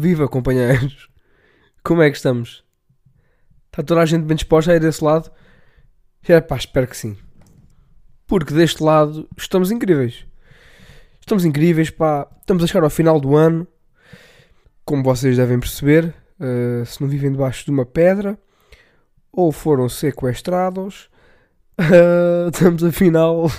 Viva, 0.00 0.26
companheiros! 0.26 1.10
Como 1.84 2.00
é 2.00 2.10
que 2.10 2.16
estamos? 2.16 2.64
Está 3.66 3.82
toda 3.82 4.00
a 4.00 4.06
gente 4.06 4.24
bem 4.24 4.34
disposta 4.34 4.72
a 4.72 4.76
ir 4.76 4.80
desse 4.80 5.04
lado? 5.04 5.30
É 6.26 6.40
pá, 6.40 6.56
espero 6.56 6.86
que 6.86 6.96
sim. 6.96 7.18
Porque 8.26 8.54
deste 8.54 8.82
lado 8.82 9.28
estamos 9.36 9.70
incríveis. 9.70 10.24
Estamos 11.20 11.44
incríveis, 11.44 11.90
pá. 11.90 12.26
Estamos 12.40 12.64
a 12.64 12.66
chegar 12.66 12.82
ao 12.82 12.88
final 12.88 13.20
do 13.20 13.36
ano. 13.36 13.68
Como 14.86 15.02
vocês 15.02 15.36
devem 15.36 15.60
perceber, 15.60 16.14
uh, 16.40 16.86
se 16.86 16.98
não 17.02 17.06
vivem 17.08 17.30
debaixo 17.30 17.66
de 17.66 17.70
uma 17.70 17.84
pedra 17.84 18.38
ou 19.30 19.52
foram 19.52 19.86
sequestrados, 19.86 21.10
uh, 21.78 22.48
estamos 22.50 22.82
afinal. 22.82 23.52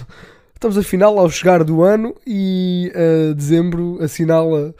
Estamos 0.55 0.78
afinal 0.78 1.20
ao 1.20 1.30
chegar 1.30 1.64
do 1.64 1.84
ano 1.84 2.16
e 2.26 2.92
uh, 2.95 3.36
dezembro 3.36 4.02
assinala 4.02 4.73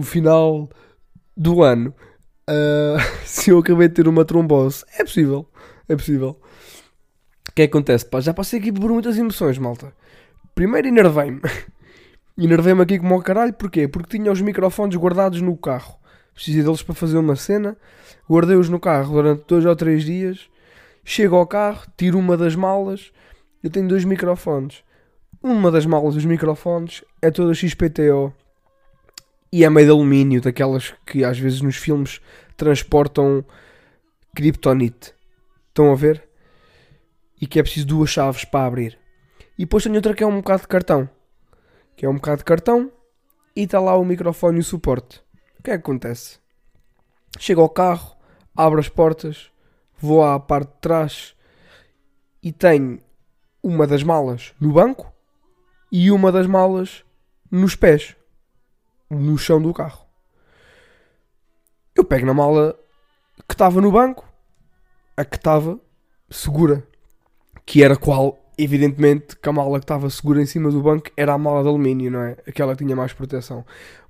o 0.00 0.02
final 0.02 0.70
do 1.36 1.62
ano. 1.62 1.94
Uh, 2.48 2.98
se 3.24 3.50
eu 3.50 3.58
acabei 3.58 3.88
de 3.88 3.94
ter 3.94 4.08
uma 4.08 4.24
trombose, 4.24 4.84
é 4.98 5.04
possível, 5.04 5.46
é 5.88 5.94
possível. 5.94 6.40
O 7.48 7.52
que 7.54 7.62
é 7.62 7.64
acontece? 7.66 8.06
Pá, 8.06 8.20
já 8.20 8.32
passei 8.32 8.58
aqui 8.58 8.72
por 8.72 8.90
muitas 8.90 9.18
emoções, 9.18 9.58
malta. 9.58 9.92
Primeiro 10.54 10.88
enervei-me. 10.88 11.40
Enervei-me 12.38 12.82
aqui 12.82 12.98
como 12.98 13.14
ao 13.14 13.20
caralho, 13.20 13.52
porquê? 13.52 13.86
Porque 13.86 14.16
tinha 14.16 14.32
os 14.32 14.40
microfones 14.40 14.96
guardados 14.96 15.42
no 15.42 15.54
carro. 15.56 15.96
Precisei 16.32 16.62
deles 16.62 16.82
para 16.82 16.94
fazer 16.94 17.18
uma 17.18 17.36
cena. 17.36 17.76
Guardei-os 18.28 18.70
no 18.70 18.80
carro 18.80 19.12
durante 19.12 19.44
dois 19.46 19.66
ou 19.66 19.76
três 19.76 20.04
dias. 20.04 20.48
Chego 21.04 21.36
ao 21.36 21.46
carro, 21.46 21.82
tiro 21.98 22.18
uma 22.18 22.36
das 22.36 22.56
malas. 22.56 23.12
Eu 23.62 23.68
tenho 23.68 23.88
dois 23.88 24.06
microfones. 24.06 24.82
Uma 25.42 25.70
das 25.70 25.84
malas 25.84 26.14
dos 26.14 26.24
microfones 26.24 27.04
é 27.20 27.30
toda 27.30 27.52
XPTO 27.52 28.32
e 29.52 29.64
é 29.64 29.70
meio 29.70 29.86
de 29.86 29.92
alumínio, 29.92 30.40
daquelas 30.40 30.94
que 31.04 31.24
às 31.24 31.38
vezes 31.38 31.60
nos 31.60 31.76
filmes 31.76 32.20
transportam 32.56 33.44
kryptonite. 34.34 35.12
Estão 35.68 35.92
a 35.92 35.94
ver? 35.94 36.28
E 37.40 37.46
que 37.46 37.58
é 37.58 37.62
preciso 37.62 37.86
duas 37.86 38.10
chaves 38.10 38.44
para 38.44 38.66
abrir. 38.66 38.98
E 39.58 39.64
depois 39.64 39.82
tenho 39.82 39.96
outra 39.96 40.14
que 40.14 40.22
é 40.22 40.26
um 40.26 40.36
bocado 40.36 40.62
de 40.62 40.68
cartão. 40.68 41.08
Que 41.96 42.06
é 42.06 42.08
um 42.08 42.14
bocado 42.14 42.38
de 42.38 42.44
cartão 42.44 42.92
e 43.54 43.62
está 43.62 43.80
lá 43.80 43.96
o 43.96 44.04
microfone 44.04 44.58
e 44.58 44.60
o 44.60 44.64
suporte. 44.64 45.20
O 45.58 45.62
que 45.62 45.70
é 45.70 45.74
que 45.74 45.80
acontece? 45.80 46.38
Chego 47.38 47.60
ao 47.60 47.68
carro, 47.68 48.16
abro 48.56 48.80
as 48.80 48.88
portas, 48.88 49.50
vou 49.98 50.24
à 50.24 50.38
parte 50.38 50.72
de 50.72 50.80
trás 50.80 51.34
e 52.42 52.52
tenho 52.52 53.00
uma 53.62 53.86
das 53.86 54.02
malas 54.02 54.54
no 54.60 54.72
banco 54.72 55.12
e 55.92 56.10
uma 56.10 56.32
das 56.32 56.46
malas 56.46 57.04
nos 57.50 57.74
pés 57.74 58.16
no 59.10 59.36
chão 59.36 59.60
do 59.60 59.74
carro. 59.74 60.06
Eu 61.96 62.04
pego 62.04 62.26
na 62.26 62.34
mala 62.34 62.78
que 63.48 63.54
estava 63.54 63.80
no 63.80 63.90
banco, 63.90 64.26
a 65.16 65.24
que 65.24 65.36
estava 65.36 65.78
segura, 66.30 66.86
que 67.66 67.82
era 67.82 67.96
qual, 67.96 68.38
evidentemente, 68.56 69.36
que 69.36 69.48
a 69.48 69.52
mala 69.52 69.78
que 69.78 69.84
estava 69.84 70.08
segura 70.08 70.40
em 70.40 70.46
cima 70.46 70.70
do 70.70 70.80
banco 70.80 71.10
era 71.16 71.32
a 71.32 71.38
mala 71.38 71.62
de 71.62 71.68
alumínio, 71.68 72.10
não 72.10 72.22
é? 72.22 72.36
Aquela 72.46 72.76
que 72.76 72.84
tinha 72.84 72.96
mais 72.96 73.12
proteção. 73.12 73.64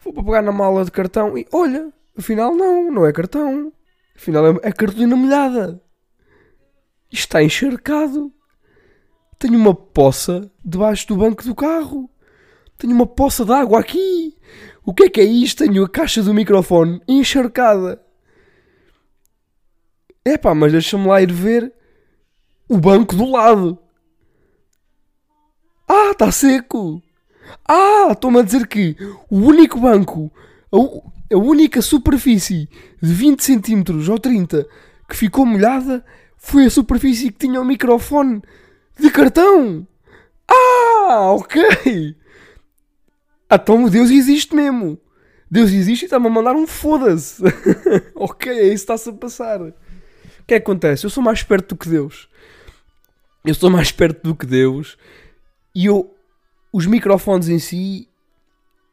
Vou 0.05 0.13
para 0.13 0.23
pegar 0.23 0.43
na 0.43 0.53
mala 0.53 0.85
de 0.85 0.91
cartão 0.91 1.37
e 1.37 1.47
olha, 1.53 1.93
afinal 2.17 2.55
não, 2.55 2.91
não 2.91 3.07
é 3.07 3.13
cartão. 3.13 3.73
Afinal 4.15 4.47
é, 4.47 4.51
é 4.65 4.73
cartolina 4.73 5.17
molhada. 5.17 5.83
Isto 7.11 7.25
está 7.25 7.43
encharcado. 7.43 8.33
Tenho 9.39 9.59
uma 9.59 9.75
poça 9.75 10.51
debaixo 10.63 11.09
do 11.09 11.17
banco 11.17 11.43
do 11.43 11.55
carro. 11.55 12.09
Tenho 12.77 12.95
uma 12.95 13.07
poça 13.07 13.45
de 13.45 13.53
água 13.53 13.81
aqui. 13.81 14.37
O 14.91 14.93
que 14.93 15.05
é 15.05 15.09
que 15.09 15.21
é 15.21 15.25
isto? 15.25 15.65
Tenho 15.65 15.85
a 15.85 15.89
caixa 15.89 16.21
do 16.21 16.35
microfone 16.35 17.01
encharcada. 17.07 18.03
É 20.25 20.37
pá, 20.37 20.53
mas 20.53 20.73
deixa-me 20.73 21.07
lá 21.07 21.23
ir 21.23 21.31
ver 21.31 21.73
o 22.69 22.77
banco 22.77 23.15
do 23.15 23.31
lado. 23.31 23.79
Ah, 25.89 26.11
está 26.11 26.33
seco. 26.33 27.01
Ah, 27.65 28.09
estão-me 28.11 28.41
a 28.41 28.43
dizer 28.43 28.67
que 28.67 28.97
o 29.31 29.37
único 29.37 29.79
banco, 29.79 30.29
a, 30.73 31.35
a 31.37 31.39
única 31.39 31.81
superfície 31.81 32.69
de 33.01 33.15
20 33.15 33.45
cm 33.45 34.11
ou 34.11 34.19
30 34.19 34.67
que 35.09 35.17
ficou 35.17 35.47
molhada 35.47 36.05
foi 36.37 36.65
a 36.65 36.71
superfície 36.71 37.31
que 37.31 37.47
tinha 37.47 37.61
o 37.61 37.65
microfone 37.65 38.43
de 38.99 39.09
cartão. 39.09 39.87
Ah, 40.49 41.31
ok. 41.31 42.17
Então 43.51 43.89
Deus 43.89 44.11
existe 44.11 44.55
mesmo. 44.55 44.99
Deus 45.51 45.73
existe 45.73 46.03
e 46.03 46.05
está-me 46.05 46.29
a 46.29 46.31
mandar 46.31 46.55
um 46.55 46.67
foda-se. 46.67 47.43
ok, 48.15 48.53
é 48.53 48.63
isso 48.69 48.87
que 48.87 48.93
está-se 48.93 49.11
a 49.11 49.13
passar. 49.13 49.61
O 49.61 49.73
que 50.47 50.55
é 50.55 50.61
que 50.61 50.65
acontece? 50.65 51.05
Eu 51.05 51.11
sou 51.11 51.23
mais 51.23 51.43
perto 51.43 51.71
do 51.71 51.77
que 51.77 51.89
Deus. 51.89 52.29
Eu 53.45 53.55
sou 53.55 53.69
mais 53.69 53.91
perto 53.91 54.23
do 54.23 54.37
que 54.37 54.47
Deus. 54.47 54.97
E 55.75 55.87
eu, 55.87 56.15
os 56.73 56.87
microfones 56.87 57.49
em 57.49 57.59
si, 57.59 58.09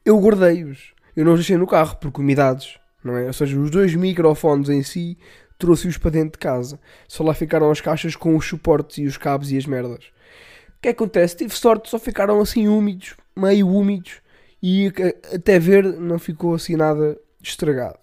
eu 0.04 0.20
guardei-os. 0.20 0.94
Eu 1.16 1.26
não 1.26 1.34
os 1.34 1.40
deixei 1.40 1.58
no 1.58 1.68
carro 1.68 1.96
por 1.98 2.12
umidades, 2.20 2.80
não 3.04 3.16
é? 3.16 3.28
Ou 3.28 3.34
seja, 3.34 3.60
os 3.60 3.70
dois 3.70 3.94
microfones 3.94 4.70
em 4.70 4.82
si, 4.82 5.18
trouxe-os 5.60 5.98
para 5.98 6.12
dentro 6.12 6.32
de 6.32 6.38
casa. 6.40 6.80
Só 7.08 7.24
lá 7.24 7.36
ficaram 7.36 7.70
as 7.70 7.82
caixas 7.82 8.16
com 8.16 8.36
os 8.36 8.46
suportes 8.46 8.98
e 8.98 9.06
os 9.06 9.18
cabos 9.18 9.52
e 9.52 9.58
as 9.58 9.66
merdas. 9.68 10.06
O 10.06 10.82
que 10.82 10.90
é 10.90 10.94
que 10.94 11.04
acontece? 11.04 11.38
Tive 11.38 11.54
sorte, 11.54 11.90
só 11.90 12.00
ficaram 12.00 12.40
assim 12.40 12.68
úmidos, 12.68 13.16
meio 13.36 13.68
úmidos 13.68 14.22
e 14.62 14.92
até 15.34 15.60
ver 15.60 15.84
não 15.84 16.18
ficou 16.18 16.56
assim 16.56 16.76
nada 16.76 17.18
estragado. 17.42 17.98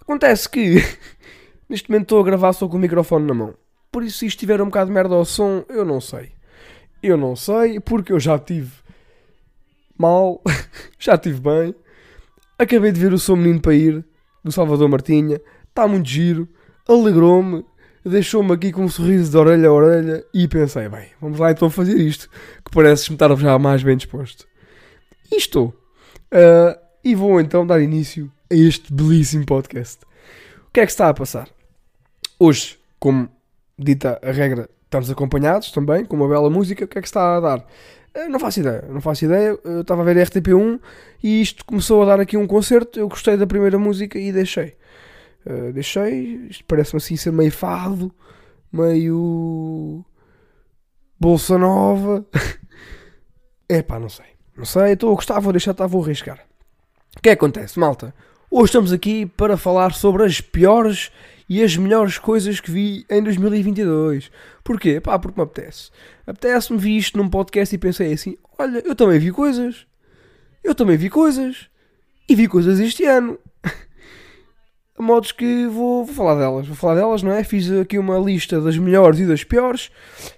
Acontece 0.00 0.48
que 0.48 0.76
neste 1.68 1.90
momento 1.90 2.04
estou 2.04 2.20
a 2.20 2.24
gravar 2.24 2.52
só 2.52 2.68
com 2.68 2.76
o 2.76 2.80
microfone 2.80 3.26
na 3.26 3.34
mão. 3.34 3.54
Por 3.90 4.02
isso, 4.02 4.18
se 4.18 4.26
estiver 4.26 4.60
um 4.60 4.66
bocado 4.66 4.88
de 4.88 4.94
merda 4.94 5.14
ao 5.14 5.24
som, 5.24 5.64
eu 5.68 5.84
não 5.84 6.00
sei. 6.00 6.32
Eu 7.02 7.16
não 7.16 7.34
sei, 7.34 7.80
porque 7.80 8.12
eu 8.12 8.20
já 8.20 8.38
tive 8.38 8.72
mal, 9.98 10.42
já 10.98 11.16
tive 11.16 11.40
bem. 11.40 11.74
Acabei 12.58 12.92
de 12.92 13.00
ver 13.00 13.12
o 13.12 13.18
Sou 13.18 13.36
Menino 13.36 13.60
para 13.60 13.74
ir, 13.74 14.04
do 14.42 14.52
Salvador 14.52 14.88
Martinha. 14.88 15.40
Está 15.68 15.86
muito 15.86 16.08
giro, 16.08 16.48
alegrou-me, 16.88 17.64
deixou-me 18.04 18.52
aqui 18.52 18.72
com 18.72 18.84
um 18.84 18.88
sorriso 18.88 19.30
de 19.30 19.36
orelha 19.36 19.68
a 19.68 19.72
orelha 19.72 20.24
e 20.32 20.48
pensei, 20.48 20.88
bem, 20.88 21.08
vamos 21.20 21.38
lá 21.38 21.50
então 21.50 21.68
fazer 21.68 21.98
isto, 21.98 22.30
que 22.64 22.70
parece-me 22.70 23.16
estar 23.16 23.34
já 23.36 23.58
mais 23.58 23.82
bem 23.82 23.96
disposto. 23.96 24.46
E 25.30 25.36
estou. 25.36 25.74
Uh, 26.32 26.78
e 27.04 27.14
vou 27.14 27.40
então 27.40 27.66
dar 27.66 27.80
início 27.80 28.30
a 28.50 28.54
este 28.54 28.92
belíssimo 28.92 29.46
podcast. 29.46 30.04
O 30.68 30.70
que 30.72 30.80
é 30.80 30.86
que 30.86 30.92
está 30.92 31.08
a 31.08 31.14
passar? 31.14 31.48
Hoje, 32.38 32.78
como 32.98 33.28
dita 33.78 34.18
a 34.22 34.32
regra, 34.32 34.68
estamos 34.84 35.10
acompanhados 35.10 35.70
também 35.70 36.04
com 36.04 36.16
uma 36.16 36.28
bela 36.28 36.50
música. 36.50 36.84
O 36.84 36.88
que 36.88 36.98
é 36.98 37.00
que 37.00 37.08
está 37.08 37.36
a 37.36 37.40
dar? 37.40 37.58
Uh, 37.58 38.28
não 38.28 38.40
faço 38.40 38.60
ideia, 38.60 38.84
não 38.88 39.00
faço 39.00 39.24
ideia. 39.24 39.58
Eu 39.62 39.82
estava 39.82 40.02
a 40.02 40.04
ver 40.04 40.18
a 40.18 40.24
RTP1 40.24 40.80
e 41.22 41.40
isto 41.40 41.64
começou 41.64 42.02
a 42.02 42.06
dar 42.06 42.20
aqui 42.20 42.36
um 42.36 42.46
concerto. 42.46 42.98
Eu 42.98 43.08
gostei 43.08 43.36
da 43.36 43.46
primeira 43.46 43.78
música 43.78 44.18
e 44.18 44.32
deixei. 44.32 44.76
Uh, 45.46 45.72
deixei. 45.72 46.46
Isto 46.50 46.64
parece-me 46.64 46.98
assim 46.98 47.16
ser 47.16 47.32
meio 47.32 47.52
fado, 47.52 48.12
meio. 48.72 50.04
Bolsa 51.18 51.56
Nova. 51.56 52.26
é 53.68 53.80
pá, 53.80 53.98
não 53.98 54.08
sei. 54.08 54.35
Não 54.56 54.64
sei, 54.64 54.92
estou 54.92 55.12
a 55.12 55.14
gostar, 55.14 55.38
vou 55.38 55.52
deixar, 55.52 55.74
tá, 55.74 55.86
vou 55.86 56.02
arriscar. 56.02 56.38
O 57.14 57.20
que 57.20 57.28
é 57.28 57.36
que 57.36 57.44
acontece, 57.44 57.78
malta? 57.78 58.14
Hoje 58.50 58.70
estamos 58.70 58.90
aqui 58.90 59.26
para 59.26 59.56
falar 59.58 59.92
sobre 59.92 60.24
as 60.24 60.40
piores 60.40 61.10
e 61.46 61.62
as 61.62 61.76
melhores 61.76 62.16
coisas 62.16 62.58
que 62.58 62.70
vi 62.70 63.04
em 63.10 63.22
2022. 63.22 64.30
Porquê? 64.64 64.98
Pá, 64.98 65.18
porque 65.18 65.38
me 65.38 65.44
apetece. 65.44 65.90
Apetece-me 66.26 66.78
vi 66.78 66.96
isto 66.96 67.18
num 67.18 67.28
podcast 67.28 67.74
e 67.74 67.78
pensei 67.78 68.14
assim: 68.14 68.38
olha, 68.58 68.82
eu 68.86 68.94
também 68.94 69.18
vi 69.18 69.30
coisas. 69.30 69.86
Eu 70.64 70.74
também 70.74 70.96
vi 70.96 71.10
coisas. 71.10 71.68
E 72.26 72.34
vi 72.34 72.48
coisas 72.48 72.80
este 72.80 73.04
ano. 73.04 73.38
A 74.98 75.02
modos 75.02 75.32
que 75.32 75.66
vou, 75.66 76.02
vou 76.06 76.14
falar 76.14 76.36
delas. 76.36 76.66
Vou 76.66 76.76
falar 76.76 76.94
delas, 76.94 77.22
não 77.22 77.30
é? 77.30 77.44
Fiz 77.44 77.70
aqui 77.70 77.98
uma 77.98 78.18
lista 78.18 78.58
das 78.58 78.78
melhores 78.78 79.20
e 79.20 79.26
das 79.26 79.44
piores. 79.44 79.90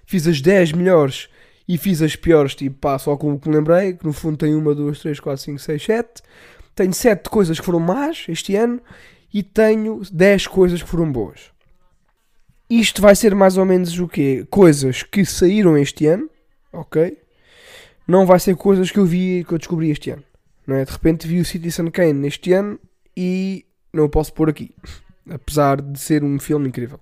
Fiz 0.05 0.27
as 0.27 0.41
10 0.41 0.73
melhores 0.73 1.29
e 1.69 1.77
fiz 1.77 2.01
as 2.01 2.17
piores, 2.17 2.55
tipo, 2.55 2.79
pá, 2.79 2.99
só 2.99 3.15
com 3.15 3.35
o 3.35 3.39
que 3.39 3.49
me 3.49 3.55
lembrei, 3.55 3.93
que 3.93 4.07
no 4.07 4.13
fundo 4.13 4.39
tem 4.39 4.55
uma, 4.55 4.75
duas, 4.75 5.01
três, 5.01 5.21
quatro, 5.21 5.43
cinco, 5.43 5.59
seis, 5.59 5.85
sete. 5.85 6.23
Tenho 6.75 6.95
sete 6.95 7.29
coisas 7.29 7.61
que 7.61 7.67
foram 7.67 7.79
más 7.79 8.25
este 8.29 8.57
ano 8.57 8.81
e 9.35 9.43
tenho 9.43 10.01
dez 10.11 10.47
coisas 10.47 10.83
que 10.83 10.89
foram 10.89 11.13
boas. 11.13 11.51
Isto 12.71 13.03
vai 13.03 13.15
ser 13.15 13.35
mais 13.35 13.59
ou 13.59 13.67
menos 13.67 13.99
o 13.99 14.09
quê? 14.09 14.47
Coisas 14.49 15.03
que 15.03 15.27
saíram 15.27 15.77
este 15.77 16.07
ano, 16.07 16.31
ok? 16.73 17.19
Não 18.07 18.25
vai 18.25 18.41
ser 18.41 18.57
coisas 18.57 18.91
que 18.91 18.99
eu 18.99 19.05
vi 19.05 19.45
que 19.47 19.53
eu 19.53 19.59
descobri 19.59 19.91
este 19.91 20.11
ano. 20.11 20.25
Não 20.67 20.77
é? 20.77 20.85
De 20.85 20.93
repente 20.93 21.27
vi 21.27 21.41
o 21.41 21.45
Citizen 21.45 21.91
Kane 21.91 22.15
neste 22.15 22.53
ano 22.53 22.79
e 23.15 23.67
não 23.93 24.05
o 24.05 24.09
posso 24.09 24.33
pôr 24.33 24.49
aqui. 24.49 24.75
Apesar 25.29 25.83
de 25.83 25.99
ser 25.99 26.25
um 26.25 26.39
filme 26.39 26.69
incrível. 26.69 26.99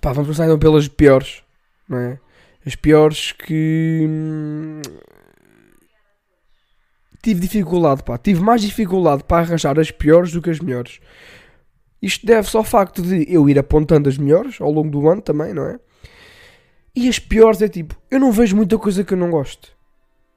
Pá, 0.00 0.12
vamos 0.12 0.26
começar 0.26 0.46
então 0.46 0.58
pelas 0.58 0.88
piores, 0.88 1.44
não 1.88 1.98
é? 1.98 2.18
As 2.64 2.74
piores 2.76 3.32
que. 3.32 4.08
tive 7.22 7.40
dificuldade, 7.40 8.02
pá. 8.02 8.18
Tive 8.18 8.40
mais 8.40 8.60
dificuldade 8.60 9.24
para 9.24 9.38
arranjar 9.38 9.78
as 9.78 9.90
piores 9.90 10.32
do 10.32 10.40
que 10.40 10.50
as 10.50 10.60
melhores. 10.60 11.00
Isto 12.00 12.26
deve-se 12.26 12.56
ao 12.56 12.64
facto 12.64 13.00
de 13.00 13.24
eu 13.32 13.48
ir 13.48 13.58
apontando 13.58 14.08
as 14.08 14.18
melhores 14.18 14.60
ao 14.60 14.70
longo 14.70 14.90
do 14.90 15.08
ano 15.08 15.22
também, 15.22 15.54
não 15.54 15.64
é? 15.64 15.78
E 16.94 17.08
as 17.08 17.18
piores 17.18 17.62
é 17.62 17.68
tipo, 17.68 17.96
eu 18.10 18.20
não 18.20 18.32
vejo 18.32 18.56
muita 18.56 18.76
coisa 18.76 19.04
que 19.04 19.14
eu 19.14 19.18
não 19.18 19.30
gosto. 19.30 19.72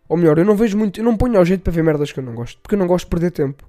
Ou 0.08 0.16
melhor, 0.16 0.38
eu 0.38 0.46
não 0.46 0.56
vejo 0.56 0.78
muito, 0.78 1.00
eu 1.00 1.04
não 1.04 1.18
ponho 1.18 1.38
ao 1.38 1.44
jeito 1.44 1.62
para 1.62 1.74
ver 1.74 1.84
merdas 1.84 2.12
que 2.12 2.20
eu 2.20 2.24
não 2.24 2.36
gosto, 2.36 2.62
porque 2.62 2.76
eu 2.76 2.80
não 2.80 2.88
gosto 2.88 3.06
de 3.06 3.10
perder 3.10 3.32
tempo. 3.32 3.68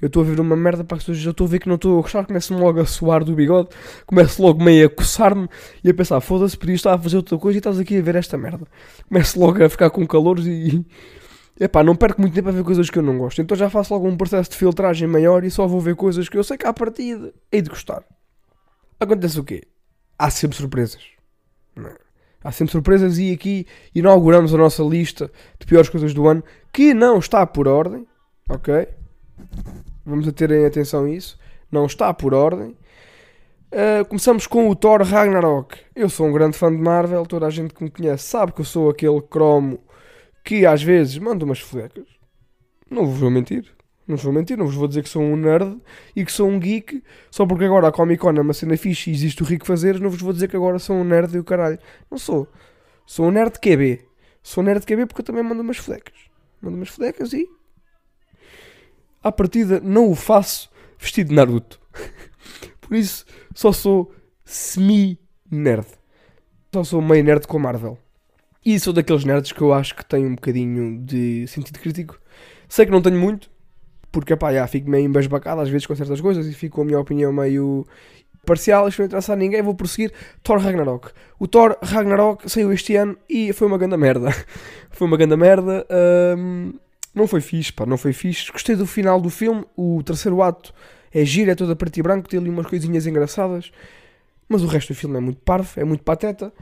Eu 0.00 0.06
estou 0.06 0.22
a 0.22 0.26
ver 0.26 0.40
uma 0.40 0.56
merda 0.56 0.82
para 0.82 0.96
as 0.96 1.02
pessoas, 1.02 1.24
eu 1.24 1.30
estou 1.30 1.46
a 1.46 1.50
ver 1.50 1.58
que 1.58 1.68
não 1.68 1.74
estou 1.74 1.98
a 1.98 2.02
gostar, 2.02 2.24
começo-me 2.24 2.60
logo 2.60 2.80
a 2.80 2.86
suar 2.86 3.22
do 3.22 3.34
bigode, 3.34 3.68
começo 4.06 4.42
logo 4.42 4.62
meio 4.62 4.86
a 4.86 4.90
coçar-me 4.90 5.48
e 5.84 5.90
a 5.90 5.94
pensar, 5.94 6.20
foda-se, 6.20 6.56
podia 6.56 6.74
estar 6.74 6.94
a 6.94 6.98
fazer 6.98 7.18
outra 7.18 7.36
coisa 7.38 7.58
e 7.58 7.60
estás 7.60 7.78
aqui 7.78 7.98
a 7.98 8.02
ver 8.02 8.16
esta 8.16 8.38
merda. 8.38 8.66
Começo 9.08 9.38
logo 9.38 9.62
a 9.62 9.68
ficar 9.68 9.90
com 9.90 10.06
calores 10.06 10.46
e. 10.46 10.84
Epá, 11.58 11.84
não 11.84 11.94
perco 11.94 12.22
muito 12.22 12.32
tempo 12.32 12.48
a 12.48 12.52
ver 12.52 12.64
coisas 12.64 12.88
que 12.88 12.98
eu 12.98 13.02
não 13.02 13.18
gosto. 13.18 13.42
Então 13.42 13.54
já 13.54 13.68
faço 13.68 13.92
logo 13.92 14.08
um 14.08 14.16
processo 14.16 14.50
de 14.50 14.56
filtragem 14.56 15.06
maior 15.06 15.44
e 15.44 15.50
só 15.50 15.66
vou 15.66 15.78
ver 15.78 15.94
coisas 15.94 16.26
que 16.26 16.38
eu 16.38 16.42
sei 16.42 16.56
que 16.56 16.66
à 16.66 16.72
partida 16.72 17.34
hei 17.52 17.60
de 17.60 17.68
gostar. 17.68 18.02
Acontece 18.98 19.38
o 19.38 19.44
quê? 19.44 19.64
Há 20.18 20.30
sempre 20.30 20.56
surpresas. 20.56 21.02
Não 21.76 21.88
é? 21.88 21.96
Há 22.42 22.50
sempre 22.50 22.72
surpresas 22.72 23.18
e 23.18 23.32
aqui 23.32 23.66
inauguramos 23.94 24.54
a 24.54 24.56
nossa 24.56 24.82
lista 24.82 25.30
de 25.58 25.66
piores 25.66 25.90
coisas 25.90 26.14
do 26.14 26.26
ano, 26.26 26.42
que 26.72 26.94
não 26.94 27.18
está 27.18 27.46
por 27.46 27.68
ordem, 27.68 28.06
ok? 28.48 28.88
Vamos 30.10 30.26
a 30.26 30.32
terem 30.32 30.66
atenção 30.66 31.06
isso. 31.06 31.38
Não 31.70 31.86
está 31.86 32.12
por 32.12 32.34
ordem. 32.34 32.76
Uh, 33.72 34.04
começamos 34.08 34.44
com 34.48 34.68
o 34.68 34.74
Thor 34.74 35.02
Ragnarok. 35.02 35.78
Eu 35.94 36.08
sou 36.08 36.26
um 36.26 36.32
grande 36.32 36.58
fã 36.58 36.68
de 36.74 36.82
Marvel, 36.82 37.24
toda 37.24 37.46
a 37.46 37.50
gente 37.50 37.72
que 37.72 37.84
me 37.84 37.90
conhece 37.90 38.24
sabe 38.24 38.50
que 38.50 38.60
eu 38.60 38.64
sou 38.64 38.90
aquele 38.90 39.22
cromo 39.22 39.78
que 40.44 40.66
às 40.66 40.82
vezes 40.82 41.16
manda 41.18 41.44
umas 41.44 41.60
flecas. 41.60 42.08
Não 42.90 43.06
vos 43.06 43.20
vou 43.20 43.30
mentir. 43.30 43.72
Não 44.04 44.16
vos 44.16 44.24
vou 44.24 44.32
mentir, 44.32 44.58
não 44.58 44.66
vos 44.66 44.74
vou 44.74 44.88
dizer 44.88 45.04
que 45.04 45.08
sou 45.08 45.22
um 45.22 45.36
nerd 45.36 45.80
e 46.16 46.24
que 46.24 46.32
sou 46.32 46.48
um 46.48 46.58
geek, 46.58 47.04
só 47.30 47.46
porque 47.46 47.64
agora 47.64 47.86
a 47.86 47.92
Comic 47.92 48.20
Con 48.20 48.32
é 48.32 48.40
uma 48.40 48.52
cena 48.52 48.76
fixe 48.76 49.10
e 49.10 49.14
existe 49.14 49.40
o 49.44 49.46
rico 49.46 49.64
fazer, 49.64 50.00
não 50.00 50.10
vos 50.10 50.20
vou 50.20 50.32
dizer 50.32 50.48
que 50.48 50.56
agora 50.56 50.80
sou 50.80 50.96
um 50.96 51.04
nerd 51.04 51.36
e 51.36 51.38
o 51.38 51.44
caralho. 51.44 51.78
Não 52.10 52.18
sou. 52.18 52.48
Sou 53.06 53.26
um 53.26 53.30
nerd 53.30 53.60
QB. 53.60 54.04
Sou 54.42 54.64
um 54.64 54.66
nerd 54.66 54.84
QB 54.84 55.06
porque 55.06 55.20
eu 55.20 55.24
também 55.24 55.44
mando 55.44 55.62
umas 55.62 55.76
flecas. 55.76 56.18
Mando 56.60 56.76
umas 56.76 56.88
flecas 56.88 57.32
e. 57.32 57.48
À 59.22 59.30
partida, 59.30 59.80
não 59.80 60.10
o 60.10 60.14
faço 60.14 60.70
vestido 60.98 61.28
de 61.28 61.34
Naruto. 61.34 61.80
Por 62.80 62.96
isso, 62.96 63.24
só 63.54 63.72
sou 63.72 64.12
semi-nerd. 64.44 65.86
Só 66.72 66.84
sou 66.84 67.02
meio 67.02 67.24
nerd 67.24 67.46
com 67.46 67.58
Marvel. 67.58 67.98
E 68.64 68.78
sou 68.78 68.92
daqueles 68.92 69.24
nerds 69.24 69.52
que 69.52 69.60
eu 69.62 69.72
acho 69.72 69.94
que 69.94 70.04
têm 70.04 70.26
um 70.26 70.34
bocadinho 70.34 70.98
de 71.02 71.46
sentido 71.46 71.78
crítico. 71.78 72.20
Sei 72.68 72.84
que 72.84 72.92
não 72.92 73.00
tenho 73.00 73.18
muito, 73.18 73.50
porque 74.12 74.36
pá, 74.36 74.52
já, 74.52 74.66
fico 74.66 74.88
meio 74.88 75.06
embasbacado 75.06 75.60
às 75.60 75.68
vezes 75.68 75.86
com 75.86 75.94
certas 75.94 76.20
coisas 76.20 76.46
e 76.46 76.52
fico 76.52 76.76
com 76.76 76.82
a 76.82 76.84
minha 76.84 77.00
opinião 77.00 77.32
meio 77.32 77.86
parcial, 78.44 78.88
isto 78.88 78.98
não 78.98 79.06
interessa 79.06 79.32
a 79.32 79.36
ninguém, 79.36 79.62
vou 79.62 79.74
prosseguir. 79.74 80.12
Thor 80.42 80.58
Ragnarok. 80.58 81.10
O 81.38 81.48
Thor 81.48 81.76
Ragnarok 81.82 82.48
saiu 82.50 82.72
este 82.72 82.96
ano 82.96 83.16
e 83.28 83.52
foi 83.52 83.66
uma 83.66 83.78
grande 83.78 83.96
merda. 83.96 84.30
foi 84.90 85.06
uma 85.06 85.16
grande 85.16 85.36
merda. 85.36 85.86
Hum, 86.36 86.74
não 87.20 87.26
foi 87.26 87.40
fixe, 87.40 87.72
pá, 87.72 87.84
não 87.84 87.98
foi 87.98 88.12
fixe. 88.12 88.50
Gostei 88.50 88.74
do 88.74 88.86
final 88.86 89.20
do 89.20 89.28
filme, 89.28 89.64
o 89.76 90.02
terceiro 90.02 90.42
ato 90.42 90.72
é 91.12 91.24
giro, 91.24 91.50
é 91.50 91.54
toda 91.54 91.76
preto 91.76 91.98
e 91.98 92.02
branco, 92.02 92.28
tem 92.28 92.40
ali 92.40 92.48
umas 92.48 92.66
coisinhas 92.66 93.06
engraçadas, 93.06 93.70
mas 94.48 94.62
o 94.62 94.66
resto 94.66 94.92
do 94.92 94.96
filme 94.96 95.16
é 95.18 95.20
muito 95.20 95.40
parvo, 95.42 95.68
é 95.76 95.84
muito 95.84 96.02
pateta. 96.02 96.52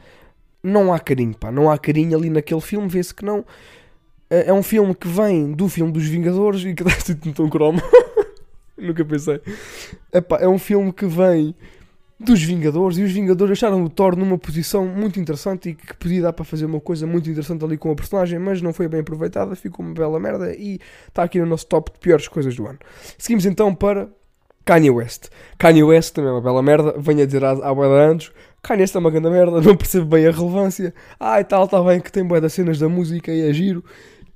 Não 0.61 0.93
há 0.93 0.99
carinho, 0.99 1.35
pá, 1.35 1.51
não 1.51 1.71
há 1.71 1.77
carinho 1.77 2.17
ali 2.17 2.29
naquele 2.29 2.59
filme, 2.59 2.87
vê-se 2.89 3.13
que 3.13 3.23
não. 3.23 3.45
É, 4.29 4.49
é 4.49 4.53
um 4.53 4.61
filme 4.61 4.93
que 4.93 5.07
vem 5.07 5.53
do 5.53 5.69
filme 5.69 5.91
dos 5.91 6.05
Vingadores 6.05 6.63
e 6.63 6.73
que 6.73 6.83
dá 6.83 6.91
um 7.25 7.31
tom 7.31 7.49
cromo. 7.49 7.81
Nunca 8.77 9.03
pensei. 9.05 9.41
Epá, 10.13 10.37
é 10.37 10.47
um 10.47 10.59
filme 10.59 10.91
que 10.91 11.05
vem 11.05 11.55
dos 12.19 12.43
Vingadores 12.43 12.97
e 12.97 13.03
os 13.03 13.11
Vingadores 13.11 13.53
acharam 13.53 13.83
o 13.83 13.89
Thor 13.89 14.15
numa 14.15 14.37
posição 14.37 14.85
muito 14.85 15.19
interessante 15.19 15.69
e 15.69 15.73
que 15.73 15.95
podia 15.95 16.23
dar 16.23 16.33
para 16.33 16.43
fazer 16.43 16.65
uma 16.65 16.81
coisa 16.81 17.07
muito 17.07 17.29
interessante 17.29 17.63
ali 17.63 17.77
com 17.77 17.91
a 17.91 17.95
personagem, 17.95 18.37
mas 18.37 18.61
não 18.61 18.73
foi 18.73 18.89
bem 18.89 18.99
aproveitada, 18.99 19.55
ficou 19.55 19.85
uma 19.85 19.93
bela 19.93 20.19
merda 20.19 20.53
e 20.53 20.79
está 21.07 21.23
aqui 21.23 21.39
no 21.39 21.45
nosso 21.45 21.65
top 21.67 21.93
de 21.93 21.99
piores 21.99 22.27
coisas 22.27 22.53
do 22.55 22.67
ano. 22.67 22.77
Seguimos 23.17 23.45
então 23.45 23.73
para 23.73 24.09
Kanye 24.65 24.91
West. 24.91 25.29
Kanye 25.57 25.83
West 25.83 26.13
também 26.13 26.29
é 26.29 26.33
uma 26.33 26.41
bela 26.41 26.61
merda, 26.61 26.93
venho 26.97 27.23
a 27.23 27.25
dizer 27.25 27.43
há, 27.43 27.51
há 27.51 27.71
anos. 27.71 28.31
Kanye 28.61 28.81
West 28.81 28.95
é 28.95 28.99
uma 28.99 29.09
grande 29.09 29.29
merda, 29.29 29.61
não 29.61 29.77
percebo 29.77 30.07
bem 30.07 30.27
a 30.27 30.31
relevância. 30.31 30.93
Ah, 31.17 31.39
e 31.39 31.43
tal, 31.45 31.65
está 31.65 31.81
bem 31.81 32.01
que 32.01 32.11
tem 32.11 32.25
boa 32.25 32.41
das 32.41 32.51
cenas 32.51 32.77
da 32.77 32.89
música 32.89 33.31
e 33.31 33.49
é 33.49 33.53
giro. 33.53 33.83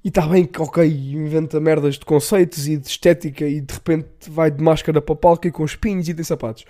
E 0.03 0.07
está 0.07 0.25
bem 0.25 0.45
que, 0.45 0.61
ok, 0.61 0.85
inventa 0.85 1.59
merdas 1.59 1.95
de 1.95 2.05
conceitos 2.05 2.67
e 2.67 2.77
de 2.77 2.87
estética 2.87 3.45
e 3.45 3.61
de 3.61 3.73
repente 3.73 4.07
vai 4.29 4.49
de 4.49 4.61
máscara 4.61 5.01
para 5.01 5.13
o 5.13 5.15
palco 5.15 5.47
e 5.47 5.51
com 5.51 5.63
espinhos 5.63 6.07
e 6.07 6.13
tem 6.13 6.23
sapatos. 6.23 6.65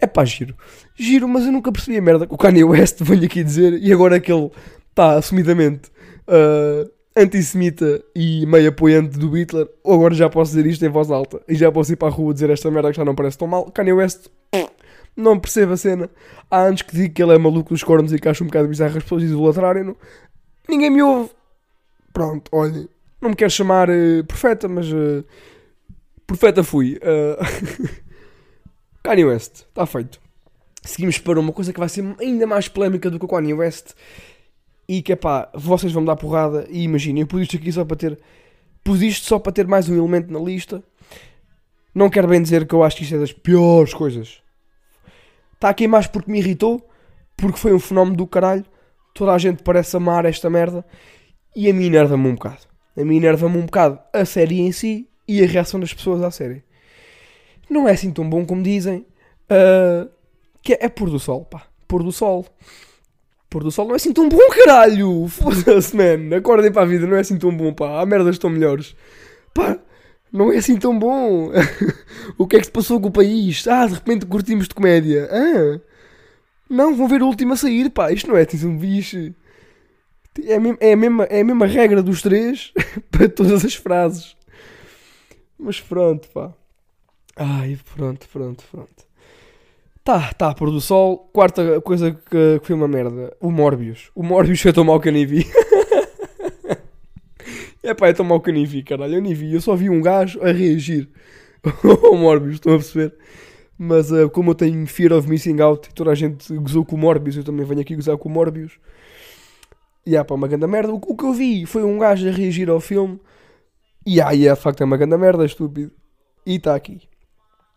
É 0.00 0.06
pá, 0.06 0.24
giro. 0.24 0.54
Giro, 0.96 1.28
mas 1.28 1.44
eu 1.44 1.52
nunca 1.52 1.70
percebi 1.70 1.98
a 1.98 2.02
merda 2.02 2.26
que 2.26 2.34
o 2.34 2.38
Kanye 2.38 2.64
West 2.64 3.00
venho 3.04 3.24
aqui 3.24 3.44
dizer 3.44 3.74
e 3.82 3.92
agora 3.92 4.18
que 4.18 4.32
ele 4.32 4.50
está 4.90 5.12
assumidamente 5.12 5.90
uh, 6.26 6.90
antissemita 7.14 8.02
e 8.14 8.46
meio 8.46 8.70
apoiante 8.70 9.18
do 9.18 9.36
Hitler, 9.36 9.68
agora 9.84 10.14
já 10.14 10.28
posso 10.30 10.52
dizer 10.52 10.66
isto 10.66 10.84
em 10.84 10.88
voz 10.88 11.10
alta 11.10 11.40
e 11.46 11.54
já 11.54 11.70
posso 11.70 11.92
ir 11.92 11.96
para 11.96 12.08
a 12.08 12.10
rua 12.10 12.32
dizer 12.32 12.50
esta 12.50 12.70
merda 12.70 12.90
que 12.90 12.96
já 12.96 13.04
não 13.04 13.14
parece 13.14 13.36
tão 13.36 13.46
mal. 13.46 13.70
Kanye 13.70 13.92
West 13.92 14.28
não 15.16 15.38
percebe 15.38 15.72
a 15.74 15.76
cena. 15.76 16.10
Há 16.50 16.62
anos 16.62 16.82
que 16.82 16.96
digo 16.96 17.14
que 17.14 17.22
ele 17.22 17.34
é 17.34 17.38
maluco 17.38 17.74
dos 17.74 17.84
cornos 17.84 18.12
e 18.12 18.18
que 18.18 18.28
acho 18.28 18.42
um 18.42 18.46
bocado 18.46 18.68
bizarro 18.68 18.96
as 18.96 19.02
pessoas 19.02 19.22
idolatrarem-no. 19.22 19.96
Ninguém 20.68 20.90
me 20.90 21.02
ouve. 21.02 21.30
Pronto, 22.12 22.50
olha, 22.52 22.88
não 23.20 23.30
me 23.30 23.36
quero 23.36 23.50
chamar 23.50 23.88
uh, 23.90 24.24
profeta, 24.26 24.66
mas 24.66 24.90
uh, 24.90 25.24
profeta 26.26 26.64
fui. 26.64 26.98
Uh, 26.98 28.00
Kanye 29.02 29.24
West, 29.24 29.62
está 29.68 29.86
feito. 29.86 30.20
Seguimos 30.82 31.18
para 31.18 31.40
uma 31.40 31.52
coisa 31.52 31.72
que 31.72 31.80
vai 31.80 31.88
ser 31.88 32.04
ainda 32.20 32.46
mais 32.46 32.68
polémica 32.68 33.10
do 33.10 33.18
que 33.18 33.24
o 33.24 33.28
Kanye 33.28 33.54
West 33.54 33.92
e 34.88 35.02
que 35.02 35.12
é 35.12 35.16
pá, 35.16 35.50
vocês 35.54 35.92
vão 35.92 36.02
me 36.02 36.06
dar 36.06 36.16
porrada 36.16 36.66
e 36.68 36.82
imaginem, 36.82 37.22
eu 37.22 37.26
pus 37.26 37.42
isto 37.42 37.56
aqui 37.56 37.70
só 37.70 37.84
para 37.84 37.96
ter. 37.96 38.18
Pus 38.82 39.02
isto 39.02 39.26
só 39.26 39.38
para 39.38 39.52
ter 39.52 39.66
mais 39.66 39.88
um 39.88 39.96
elemento 39.96 40.32
na 40.32 40.38
lista. 40.38 40.82
Não 41.94 42.10
quero 42.10 42.28
bem 42.28 42.42
dizer 42.42 42.66
que 42.66 42.74
eu 42.74 42.82
acho 42.82 42.96
que 42.96 43.02
isto 43.04 43.14
é 43.14 43.18
das 43.18 43.32
piores 43.32 43.94
coisas. 43.94 44.42
Está 45.54 45.68
aqui 45.68 45.86
mais 45.86 46.06
porque 46.06 46.30
me 46.30 46.38
irritou, 46.38 46.88
porque 47.36 47.58
foi 47.58 47.72
um 47.72 47.78
fenómeno 47.78 48.16
do 48.16 48.26
caralho. 48.26 48.64
Toda 49.14 49.32
a 49.32 49.38
gente 49.38 49.62
parece 49.62 49.96
amar 49.96 50.24
esta 50.24 50.48
merda 50.48 50.84
e 51.54 51.68
a 51.68 51.74
mim 51.74 51.86
enerva-me 51.86 52.28
um 52.28 52.34
bocado. 52.34 52.60
A 52.96 53.04
mim 53.04 53.16
enerva-me 53.16 53.58
um 53.58 53.66
bocado 53.66 53.98
a 54.12 54.24
série 54.24 54.60
em 54.60 54.72
si 54.72 55.08
e 55.26 55.42
a 55.42 55.46
reação 55.46 55.78
das 55.78 55.92
pessoas 55.92 56.22
à 56.22 56.30
série. 56.30 56.64
Não 57.70 57.88
é 57.88 57.92
assim 57.92 58.10
tão 58.10 58.28
bom 58.28 58.44
como 58.44 58.62
dizem. 58.62 59.06
Uh, 59.48 60.10
que 60.60 60.74
é, 60.74 60.78
é 60.82 60.88
pôr 60.88 61.08
do 61.08 61.20
sol, 61.20 61.44
pá. 61.44 61.62
Pôr 61.86 62.02
do 62.02 62.10
sol. 62.10 62.44
Pôr 63.48 63.62
do 63.62 63.70
sol 63.70 63.86
não 63.86 63.94
é 63.94 63.96
assim 63.96 64.12
tão 64.12 64.28
bom, 64.28 64.38
caralho! 64.50 65.26
Foda-se, 65.30 65.96
man. 65.96 66.36
Acordem 66.36 66.72
para 66.72 66.82
a 66.82 66.86
vida, 66.86 67.06
não 67.06 67.16
é 67.16 67.20
assim 67.20 67.38
tão 67.38 67.56
bom, 67.56 67.72
pá. 67.72 68.00
Há 68.00 68.06
merdas 68.06 68.38
tão 68.38 68.50
melhores. 68.50 68.96
Pá, 69.54 69.78
não 70.32 70.52
é 70.52 70.58
assim 70.58 70.76
tão 70.76 70.98
bom. 70.98 71.50
o 72.36 72.46
que 72.46 72.56
é 72.56 72.58
que 72.58 72.66
se 72.66 72.72
passou 72.72 73.00
com 73.00 73.08
o 73.08 73.12
país? 73.12 73.66
Ah, 73.66 73.86
de 73.86 73.94
repente 73.94 74.26
curtimos 74.26 74.68
de 74.68 74.74
comédia. 74.74 75.28
Ah, 75.30 75.80
não, 76.68 76.94
vão 76.94 77.08
ver 77.08 77.22
o 77.22 77.26
último 77.26 77.52
a 77.52 77.56
sair, 77.56 77.90
pá. 77.90 78.12
Isto 78.12 78.28
não 78.28 78.36
é 78.36 78.42
assim 78.42 78.66
um 78.66 78.76
bicho. 78.76 79.34
É 80.44 80.54
a, 80.54 80.60
mesma, 80.60 80.78
é, 80.80 80.92
a 80.92 80.96
mesma, 80.96 81.24
é 81.24 81.40
a 81.40 81.44
mesma 81.44 81.66
regra 81.66 82.02
dos 82.02 82.22
três 82.22 82.72
para 83.10 83.28
todas 83.28 83.64
as 83.64 83.74
frases. 83.74 84.36
Mas 85.58 85.80
pronto, 85.80 86.28
pá. 86.28 86.54
Ai, 87.36 87.78
pronto, 87.94 88.28
pronto, 88.28 88.64
pronto. 88.70 89.10
Tá, 90.02 90.32
tá, 90.32 90.54
pôr 90.54 90.70
do 90.70 90.80
sol. 90.80 91.30
Quarta 91.32 91.80
coisa 91.80 92.12
que, 92.12 92.58
que 92.60 92.66
foi 92.66 92.74
uma 92.74 92.88
merda. 92.88 93.36
O 93.40 93.50
Morbius. 93.50 94.10
O 94.14 94.22
Morbius 94.22 94.60
foi 94.60 94.72
tão 94.72 94.84
mal 94.84 95.00
que 95.00 95.08
eu 95.08 95.12
nem 95.12 95.26
vi. 95.26 95.46
é 97.82 97.94
pá, 97.94 98.08
é 98.08 98.12
tão 98.12 98.24
mal 98.24 98.40
que 98.40 98.50
eu 98.50 98.54
nem 98.54 98.64
vi, 98.64 98.82
caralho. 98.82 99.14
Eu 99.14 99.22
nem 99.22 99.34
vi. 99.34 99.54
Eu 99.54 99.60
só 99.60 99.76
vi 99.76 99.90
um 99.90 100.00
gajo 100.00 100.40
a 100.42 100.52
reagir 100.52 101.08
ao 102.02 102.16
Morbius, 102.16 102.54
estão 102.54 102.72
a 102.72 102.76
perceber? 102.76 103.14
Mas 103.78 104.10
uh, 104.10 104.28
como 104.28 104.50
eu 104.50 104.54
tenho 104.54 104.86
fear 104.86 105.12
of 105.12 105.28
missing 105.28 105.60
out 105.60 105.88
e 105.88 105.94
toda 105.94 106.10
a 106.10 106.14
gente 106.14 106.54
gozou 106.56 106.84
com 106.84 106.96
o 106.96 106.98
Morbius, 106.98 107.36
eu 107.36 107.44
também 107.44 107.64
venho 107.64 107.80
aqui 107.80 107.94
gozar 107.94 108.16
com 108.18 108.28
o 108.28 108.32
Morbius. 108.32 108.78
E 110.04 110.16
há 110.16 110.24
pá, 110.24 110.34
uma 110.34 110.48
grande 110.48 110.66
merda. 110.66 110.92
O, 110.92 110.96
o, 110.96 111.16
que 111.16 111.24
eu 111.24 111.32
vi 111.32 111.66
foi 111.66 111.82
um 111.82 111.98
gajo 111.98 112.28
a 112.28 112.30
reagir 112.30 112.68
ao 112.68 112.80
filme. 112.80 113.20
E 114.04 114.20
ah, 114.20 114.30
yeah, 114.30 114.54
de 114.54 114.62
facto 114.62 114.80
é 114.80 114.84
uma 114.84 114.96
grande 114.96 115.16
merda, 115.16 115.44
estúpido. 115.44 115.92
E 116.46 116.56
está 116.56 116.74
aqui. 116.74 117.09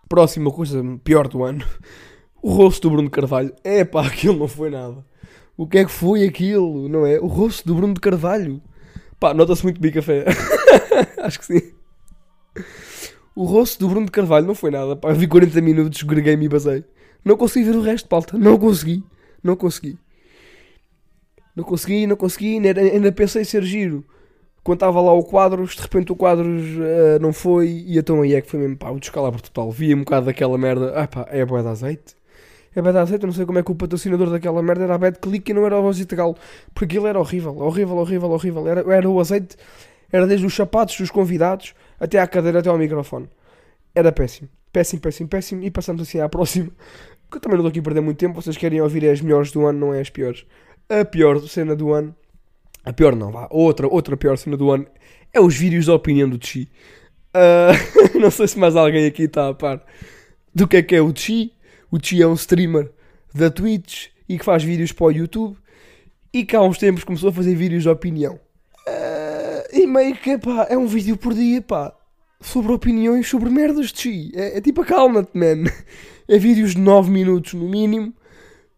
Próxima 0.07 0.51
coisa 0.51 0.83
pior 1.03 1.27
do 1.27 1.43
ano. 1.43 1.65
O 2.41 2.51
rosto 2.51 2.89
do 2.89 2.91
Bruno 2.91 3.10
Carvalho. 3.10 3.53
É 3.63 3.86
pá, 3.86 4.05
aquilo 4.05 4.38
não 4.38 4.48
foi 4.48 4.69
nada. 4.69 5.05
O 5.55 5.67
que 5.67 5.77
é 5.77 5.86
que 5.86 5.91
foi 5.91 6.25
aquilo, 6.25 6.89
não 6.89 7.05
é? 7.05 7.19
O 7.19 7.27
rosto 7.27 7.65
do 7.65 7.75
Bruno 7.75 7.93
de 7.93 8.00
Carvalho. 8.00 8.62
Pá, 9.19 9.33
nota-se 9.33 9.63
muito 9.63 9.79
bem 9.79 9.91
café. 9.91 10.25
Acho 11.24 11.39
que 11.39 11.45
sim. 11.45 11.62
O 13.36 13.45
rosto 13.45 13.79
do 13.79 13.89
Bruno 13.89 14.05
de 14.05 14.12
Carvalho 14.12 14.45
não 14.45 14.55
foi 14.55 14.72
nada. 14.72 14.95
Pá, 14.95 15.10
eu 15.10 15.15
vi 15.15 15.27
40 15.27 15.62
minutos, 15.62 16.03
greguei-me 16.03 16.45
e 16.45 16.50
basei. 16.50 16.83
Não 17.24 17.38
consegui 17.38 17.65
ver 17.65 17.77
o 17.77 17.81
resto, 17.81 18.10
palta. 18.10 18.38
Não 18.38 18.57
consegui. 18.57 19.03
Não 19.41 19.55
consegui. 19.55 19.98
Não 21.55 21.63
consegui, 21.63 22.05
não 22.05 22.15
consegui. 22.15 22.55
Ainda, 22.55 22.81
ainda 22.81 23.12
pensei 23.12 23.45
ser 23.45 23.63
giro 23.63 24.05
quando 24.63 24.77
estava 24.77 25.01
lá 25.01 25.12
o 25.12 25.24
Quadros, 25.24 25.75
de 25.75 25.82
repente 25.82 26.12
o 26.12 26.15
Quadros 26.15 26.63
uh, 26.77 27.20
não 27.22 27.34
foi, 27.34 27.67
e 27.86 27.98
então 27.98 28.22
aí 28.22 28.34
é 28.34 28.41
que 28.41 28.50
foi 28.50 28.60
mesmo, 28.60 28.77
pá, 28.77 28.89
o 28.91 29.00
descalabro 29.00 29.41
total. 29.41 29.70
Vi 29.70 29.93
um 29.93 30.00
bocado 30.00 30.27
daquela 30.27 30.58
merda, 30.58 30.93
ah 30.96 31.08
pá, 31.08 31.27
é 31.29 31.46
boa 31.46 31.62
de 31.62 31.67
azeite. 31.67 32.15
É 32.75 32.82
boa 32.82 32.93
de 32.93 33.00
azeite, 33.00 33.25
não 33.25 33.34
sei 33.34 33.46
como 33.46 33.60
é 33.60 33.63
que 33.63 33.72
o 33.72 33.75
patrocinador 33.75 34.29
daquela 34.29 34.63
merda 34.63 34.86
era 34.86 34.96
a 34.96 34.98
Bad 34.98 35.20
Click 35.20 35.51
e 35.51 35.53
não 35.53 35.65
era 35.65 35.77
o 35.77 35.82
Rosita 35.82 36.15
Galo, 36.15 36.36
porque 36.74 36.96
aquilo 36.96 37.08
era 37.08 37.20
horrível, 37.20 37.55
horrível, 37.58 37.98
horrível, 37.98 38.32
horrível. 38.32 38.67
Era, 38.67 38.93
era 38.93 39.10
o 39.10 39.20
azeite, 39.20 39.58
era 40.12 40.25
desde 40.25 40.46
os 40.46 40.55
sapatos 40.55 40.98
dos 40.98 41.12
convidados 41.12 41.75
até 42.00 42.20
à 42.20 42.25
cadeira, 42.25 42.60
até 42.60 42.70
ao 42.70 42.77
microfone. 42.77 43.29
Era 43.93 44.12
péssimo, 44.12 44.50
péssimo, 44.72 45.01
péssimo, 45.01 45.29
péssimo. 45.29 45.63
E 45.63 45.70
passamos 45.70 46.01
assim 46.01 46.20
à 46.20 46.29
próxima, 46.29 46.72
que 47.29 47.38
eu 47.38 47.41
também 47.41 47.58
não 47.58 47.65
estou 47.65 47.70
aqui 47.70 47.79
a 47.79 47.84
perder 47.84 48.01
muito 48.01 48.17
tempo, 48.17 48.41
vocês 48.41 48.55
querem 48.58 48.82
ouvir 48.82 49.08
as 49.10 49.22
melhores 49.22 49.51
do 49.51 49.65
ano, 49.65 49.79
não 49.79 49.93
é 49.93 50.00
as 50.00 50.10
piores. 50.10 50.46
A 50.89 51.03
pior 51.05 51.39
cena 51.41 51.75
do 51.75 51.91
ano 51.93 52.15
a 52.84 52.92
pior 52.92 53.16
não, 53.16 53.32
vá. 53.32 53.48
Outra, 53.50 53.88
outra 53.88 54.18
pior 54.18 54.38
cena 54.38 54.58
do 54.58 54.72
ano 54.72 54.86
é 55.32 55.40
os 55.40 55.56
vídeos 55.56 55.86
da 55.86 55.94
opinião 55.94 56.30
do 56.30 56.44
Chi. 56.44 56.70
Uh, 57.36 58.20
não 58.20 58.30
sei 58.30 58.48
se 58.48 58.60
mais 58.60 58.75
alguém 58.75 59.06
aqui 59.06 59.24
está 59.24 59.50
a 59.50 59.54
par 59.54 59.84
do 60.54 60.68
que 60.68 60.78
é 60.78 60.84
que 60.84 60.96
é 60.96 61.02
o 61.02 61.13
Chi. 61.16 61.54
O 61.90 61.98
Chi 62.02 62.22
é 62.22 62.28
um 62.28 62.34
streamer 62.34 62.92
da 63.34 63.50
Twitch 63.50 64.08
e 64.28 64.38
que 64.38 64.46
faz 64.46 64.63
vídeos 64.63 64.92
para 64.92 65.06
o 65.08 65.12
YouTube. 65.12 65.58
E 66.34 66.44
que 66.44 66.56
há 66.56 66.62
uns 66.62 66.78
tempos 66.78 67.04
começou 67.04 67.30
a 67.30 67.34
fazer 67.34 67.56
vídeos 67.56 67.84
de 67.84 67.90
opinião. 67.90 68.40
Uh, 68.88 69.63
e 69.72 69.86
meio 69.86 70.16
que, 70.16 70.38
pá, 70.38 70.68
é 70.70 70.78
um 70.78 70.88
vídeo 70.88 71.16
por 71.16 71.34
dia, 71.34 71.62
pá. 71.62 71.96
Sobre 72.42 72.74
opiniões 72.74 73.30
sobre 73.30 73.50
merdas 73.50 73.92
de 73.92 74.02
Chi. 74.02 74.32
É, 74.36 74.58
é 74.58 74.62
tipo, 74.62 74.82
acalma-te, 74.82 75.38
man. 75.38 75.70
É 76.25 76.38
vídeos 76.38 76.74
de 76.74 76.80
9 76.80 77.12
minutos 77.12 77.54
no 77.54 77.68
mínimo 77.68 78.13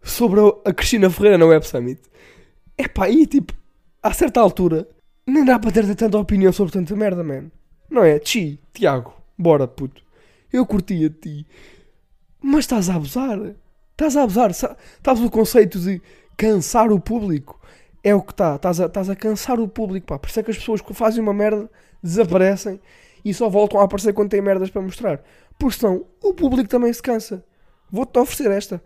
sobre 0.02 0.40
a 0.66 0.74
Cristina 0.74 1.12
Ferreira 1.12 1.38
na 1.38 1.46
Web 1.46 1.66
Summit. 1.66 2.02
É 2.76 2.88
pá, 2.88 3.08
e 3.08 3.28
tipo, 3.28 3.54
a 4.06 4.14
certa 4.14 4.40
altura, 4.40 4.88
nem 5.26 5.44
dá 5.44 5.58
para 5.58 5.72
ter 5.72 5.96
tanta 5.96 6.20
opinião 6.20 6.54
sobre 6.54 6.72
tanta 6.72 6.96
merda, 6.96 7.24
man. 7.24 7.50
Não 7.90 8.04
é? 8.04 8.22
Chi, 8.24 8.60
Tiago, 8.72 9.16
bora, 9.36 9.68
puto. 9.68 10.04
Eu 10.54 10.64
curtia 10.64 11.10
de 11.10 11.16
ti. 11.16 11.48
Mas 12.40 12.66
estás 12.66 12.88
a 12.88 12.96
abusar. 12.98 13.40
Estás 13.94 14.16
a 14.16 14.22
abusar. 14.22 14.52
Estás 14.52 15.20
o 15.20 15.32
conceito 15.32 15.80
de 15.80 16.00
cansar 16.38 16.92
o 16.92 17.00
público. 17.00 17.60
É 18.04 18.14
o 18.14 18.22
que 18.22 18.32
está. 18.32 18.58
Estás 18.58 18.80
a, 19.10 19.14
a 19.14 19.16
cansar 19.16 19.60
o 19.60 19.68
público, 19.68 20.06
pá. 20.06 20.20
Por 20.20 20.30
isso 20.30 20.40
é 20.40 20.44
que 20.44 20.52
as 20.52 20.58
pessoas 20.60 20.82
que 20.82 20.94
fazem 20.94 21.24
uma 21.24 21.34
merda 21.34 21.68
desaparecem 22.04 22.80
e 23.24 23.34
só 23.34 23.50
voltam 23.50 23.80
a 23.80 23.86
aparecer 23.86 24.14
quando 24.14 24.30
têm 24.30 24.42
merdas 24.42 24.70
para 24.70 24.84
mostrar. 24.84 25.24
Porque 25.58 25.80
senão 25.80 26.06
o 26.22 26.32
público 26.32 26.70
também 26.70 26.94
se 26.94 27.02
cansa. 27.02 27.44
Vou-te 27.90 28.20
oferecer 28.20 28.52
esta. 28.52 28.84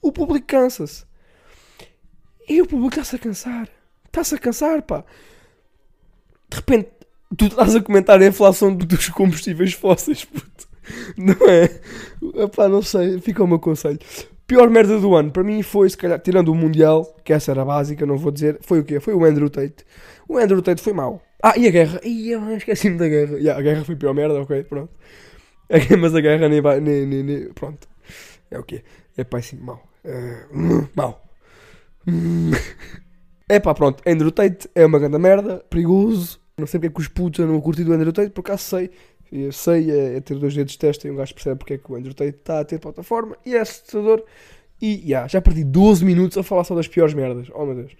O 0.00 0.12
público 0.12 0.46
cansa-se. 0.46 1.04
E 2.48 2.62
o 2.62 2.68
público 2.68 3.00
está-se 3.00 3.16
a 3.16 3.18
cansar. 3.18 3.79
Está-se 4.10 4.34
a 4.34 4.38
cansar, 4.38 4.82
pá. 4.82 5.04
De 6.50 6.56
repente, 6.56 6.90
tu 7.36 7.46
estás 7.46 7.76
a 7.76 7.80
comentar 7.80 8.20
a 8.20 8.26
inflação 8.26 8.74
dos 8.74 9.08
combustíveis 9.08 9.72
fósseis, 9.72 10.24
puto. 10.24 10.68
Não 11.16 11.48
é? 11.48 12.44
Epá, 12.44 12.68
não 12.68 12.82
sei, 12.82 13.20
fica 13.20 13.44
o 13.44 13.46
meu 13.46 13.60
conselho. 13.60 13.98
Pior 14.46 14.68
merda 14.68 14.98
do 14.98 15.14
ano, 15.14 15.30
para 15.30 15.44
mim 15.44 15.62
foi, 15.62 15.88
se 15.88 15.96
calhar, 15.96 16.18
tirando 16.18 16.48
o 16.48 16.54
Mundial, 16.56 17.04
que 17.24 17.32
essa 17.32 17.52
era 17.52 17.64
básica, 17.64 18.04
não 18.04 18.16
vou 18.16 18.32
dizer, 18.32 18.58
foi 18.62 18.80
o 18.80 18.84
quê? 18.84 18.98
Foi 18.98 19.14
o 19.14 19.24
Andrew 19.24 19.48
Tate. 19.48 19.84
O 20.28 20.36
Andrew 20.36 20.60
Tate 20.60 20.82
foi 20.82 20.92
mau. 20.92 21.22
Ah, 21.40 21.54
e 21.56 21.68
a 21.68 21.70
guerra? 21.70 22.00
Ih, 22.02 22.32
esqueci-me 22.56 22.98
da 22.98 23.08
guerra. 23.08 23.38
Yeah, 23.38 23.60
a 23.60 23.62
guerra 23.62 23.84
foi 23.84 23.94
pior 23.94 24.12
merda, 24.12 24.40
ok, 24.40 24.64
pronto. 24.64 24.92
Mas 26.00 26.14
a 26.14 26.20
guerra 26.20 26.48
nem 26.48 26.60
vai, 26.60 26.80
nem, 26.80 27.06
nem, 27.06 27.22
nem 27.22 27.52
pronto. 27.52 27.88
É 28.50 28.58
o 28.58 28.64
quê? 28.64 28.82
É 29.16 29.22
péssimo, 29.22 29.64
mau. 29.64 29.88
Uh, 30.04 30.88
mau. 30.96 31.24
É 33.50 33.58
pá, 33.58 33.74
pronto, 33.74 34.00
Andrew 34.06 34.30
Tate 34.30 34.70
é 34.76 34.86
uma 34.86 34.96
grande 34.96 35.18
merda, 35.18 35.56
perigoso. 35.68 36.38
Não 36.56 36.68
sei 36.68 36.78
porque 36.78 36.86
é 36.86 36.94
que 36.94 37.00
os 37.00 37.08
putos 37.08 37.44
não 37.44 37.60
curtir 37.60 37.82
do 37.82 37.92
Andrew 37.92 38.12
Tate, 38.12 38.30
por 38.30 38.42
acaso 38.42 38.62
sei. 38.62 38.90
Eu 39.32 39.50
sei, 39.50 39.90
é, 39.90 40.18
é 40.18 40.20
ter 40.20 40.38
dois 40.38 40.54
dedos 40.54 40.74
de 40.74 40.78
testa 40.78 41.08
e 41.08 41.10
um 41.10 41.16
gajo 41.16 41.34
percebe 41.34 41.58
porque 41.58 41.74
é 41.74 41.78
que 41.78 41.90
o 41.90 41.96
Andrew 41.96 42.14
Tate 42.14 42.36
está 42.36 42.60
a 42.60 42.64
ter 42.64 42.78
plataforma 42.78 43.36
e 43.44 43.56
é 43.56 43.58
assustador. 43.58 44.22
E 44.80 45.02
yeah, 45.04 45.26
já 45.26 45.42
perdi 45.42 45.64
12 45.64 46.04
minutos 46.04 46.38
a 46.38 46.44
falar 46.44 46.62
só 46.62 46.76
das 46.76 46.86
piores 46.86 47.12
merdas. 47.12 47.48
Oh 47.52 47.66
meu 47.66 47.74
Deus. 47.74 47.96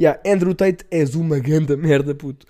Yeah, 0.00 0.18
Andrew 0.26 0.54
Tate, 0.54 0.86
és 0.90 1.14
uma 1.14 1.38
grande 1.38 1.76
merda, 1.76 2.14
puto. 2.14 2.46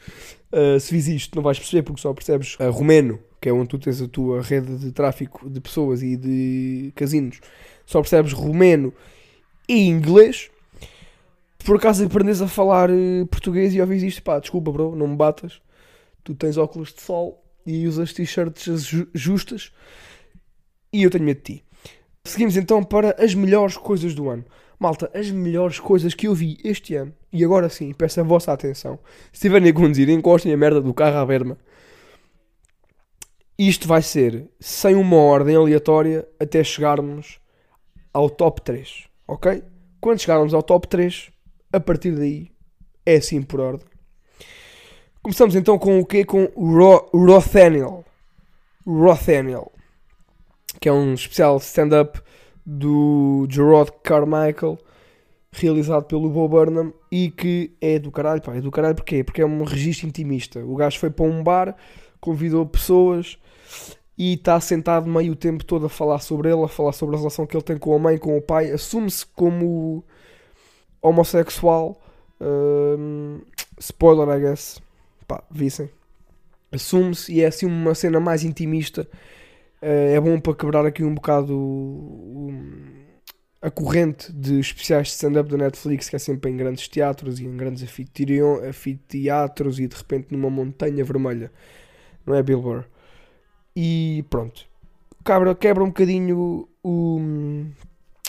Uh, 0.52 0.78
se 0.78 0.94
vis 0.94 1.08
isto, 1.08 1.34
não 1.34 1.42
vais 1.42 1.58
perceber 1.58 1.82
porque 1.82 2.00
só 2.00 2.14
percebes 2.14 2.54
uh, 2.60 2.70
romeno, 2.70 3.18
que 3.40 3.48
é 3.48 3.52
onde 3.52 3.66
tu 3.66 3.80
tens 3.80 4.00
a 4.00 4.06
tua 4.06 4.40
rede 4.42 4.76
de 4.78 4.92
tráfico 4.92 5.50
de 5.50 5.60
pessoas 5.60 6.04
e 6.04 6.16
de 6.16 6.92
casinos. 6.94 7.40
Só 7.84 8.00
percebes 8.00 8.32
romeno 8.32 8.94
e 9.68 9.88
inglês 9.88 10.50
por 11.64 11.76
acaso 11.76 12.04
aprendes 12.04 12.42
a 12.42 12.48
falar 12.48 12.90
uh, 12.90 13.26
português 13.30 13.74
e 13.74 13.80
ouvis 13.80 14.02
isto, 14.02 14.22
pá, 14.22 14.38
desculpa, 14.38 14.70
bro, 14.70 14.94
não 14.94 15.08
me 15.08 15.16
batas. 15.16 15.60
Tu 16.22 16.34
tens 16.34 16.56
óculos 16.56 16.92
de 16.92 17.00
sol 17.00 17.42
e 17.66 17.86
usas 17.86 18.12
t-shirts 18.12 18.84
ju 18.84 19.08
justas 19.14 19.72
e 20.92 21.02
eu 21.02 21.10
tenho 21.10 21.24
medo 21.24 21.38
de 21.38 21.42
ti. 21.42 21.64
Seguimos 22.24 22.56
então 22.56 22.82
para 22.82 23.16
as 23.22 23.34
melhores 23.34 23.76
coisas 23.76 24.14
do 24.14 24.28
ano. 24.28 24.44
Malta, 24.78 25.10
as 25.14 25.30
melhores 25.30 25.78
coisas 25.78 26.14
que 26.14 26.26
eu 26.26 26.34
vi 26.34 26.58
este 26.64 26.94
ano, 26.94 27.14
e 27.32 27.44
agora 27.44 27.68
sim, 27.68 27.92
peço 27.92 28.20
a 28.20 28.22
vossa 28.22 28.52
atenção. 28.52 28.98
Se 29.32 29.34
estiverem 29.34 29.70
a 29.70 29.72
conduzir, 29.72 30.08
encostem 30.08 30.52
a 30.52 30.56
merda 30.56 30.80
do 30.80 30.92
carro 30.92 31.18
à 31.18 31.26
berma. 31.26 31.56
Isto 33.58 33.86
vai 33.86 34.02
ser 34.02 34.48
sem 34.58 34.94
uma 34.94 35.16
ordem 35.16 35.54
aleatória 35.54 36.26
até 36.40 36.62
chegarmos 36.64 37.38
ao 38.12 38.28
top 38.28 38.62
3, 38.62 39.04
ok? 39.28 39.62
Quando 40.00 40.20
chegarmos 40.20 40.52
ao 40.52 40.62
top 40.62 40.88
3, 40.88 41.30
a 41.74 41.80
partir 41.80 42.12
daí 42.12 42.50
é 43.04 43.16
assim 43.16 43.42
por 43.42 43.60
ordem. 43.60 43.86
Começamos 45.20 45.56
então 45.56 45.78
com 45.78 45.98
o 45.98 46.06
quê? 46.06 46.24
Com 46.24 46.44
Ro 46.54 47.08
Rothaniel. 47.12 48.04
Rothaniel. 48.86 49.72
Que 50.80 50.88
é 50.88 50.92
um 50.92 51.14
especial 51.14 51.56
stand-up 51.56 52.20
do 52.64 53.46
Gerard 53.50 53.90
Carmichael 54.02 54.78
realizado 55.50 56.04
pelo 56.04 56.28
Bo 56.28 56.48
Burnham 56.48 56.92
e 57.10 57.30
que 57.30 57.72
é 57.80 57.98
do 57.98 58.10
caralho, 58.10 58.42
pá, 58.42 58.56
é 58.56 58.60
do 58.60 58.70
caralho 58.70 58.94
porquê? 58.94 59.22
Porque 59.22 59.40
é 59.42 59.46
um 59.46 59.64
registro 59.64 60.06
intimista. 60.06 60.60
O 60.64 60.76
gajo 60.76 60.98
foi 60.98 61.10
para 61.10 61.24
um 61.24 61.42
bar, 61.42 61.76
convidou 62.20 62.66
pessoas 62.66 63.38
e 64.16 64.34
está 64.34 64.60
sentado 64.60 65.08
meio 65.08 65.32
o 65.32 65.36
tempo 65.36 65.64
todo 65.64 65.86
a 65.86 65.88
falar 65.88 66.20
sobre 66.20 66.52
ele, 66.52 66.62
a 66.62 66.68
falar 66.68 66.92
sobre 66.92 67.16
a 67.16 67.18
relação 67.18 67.46
que 67.46 67.56
ele 67.56 67.64
tem 67.64 67.78
com 67.78 67.94
a 67.94 67.98
mãe, 67.98 68.18
com 68.18 68.36
o 68.36 68.42
pai. 68.42 68.70
Assume-se 68.70 69.26
como 69.26 70.04
homossexual. 71.04 72.00
Um, 72.40 73.42
spoiler, 73.78 74.28
I 74.36 74.40
guess. 74.40 74.80
Pá, 75.28 75.44
vissem. 75.50 75.90
Assume-se 76.72 77.32
e 77.32 77.42
é 77.42 77.46
assim 77.46 77.66
uma 77.66 77.94
cena 77.94 78.18
mais 78.18 78.42
intimista. 78.42 79.06
Uh, 79.82 80.14
é 80.14 80.20
bom 80.20 80.40
para 80.40 80.54
quebrar 80.54 80.86
aqui 80.86 81.04
um 81.04 81.14
bocado 81.14 81.54
um, 81.54 83.04
a 83.60 83.70
corrente 83.70 84.32
de 84.32 84.58
especiais 84.58 85.08
de 85.08 85.12
stand-up 85.12 85.48
da 85.50 85.58
Netflix, 85.58 86.08
que 86.08 86.16
é 86.16 86.18
sempre 86.18 86.50
em 86.50 86.56
grandes 86.56 86.88
teatros 86.88 87.38
e 87.38 87.44
em 87.44 87.56
grandes 87.56 87.82
anfiteatros 87.82 89.78
e 89.78 89.86
de 89.86 89.96
repente 89.96 90.28
numa 90.32 90.50
montanha 90.50 91.04
vermelha. 91.04 91.52
Não 92.26 92.34
é 92.34 92.42
Billboard? 92.42 92.86
E 93.76 94.24
pronto. 94.30 94.66
Quebra, 95.24 95.54
quebra 95.54 95.84
um 95.84 95.88
bocadinho 95.88 96.68
o, 96.82 97.18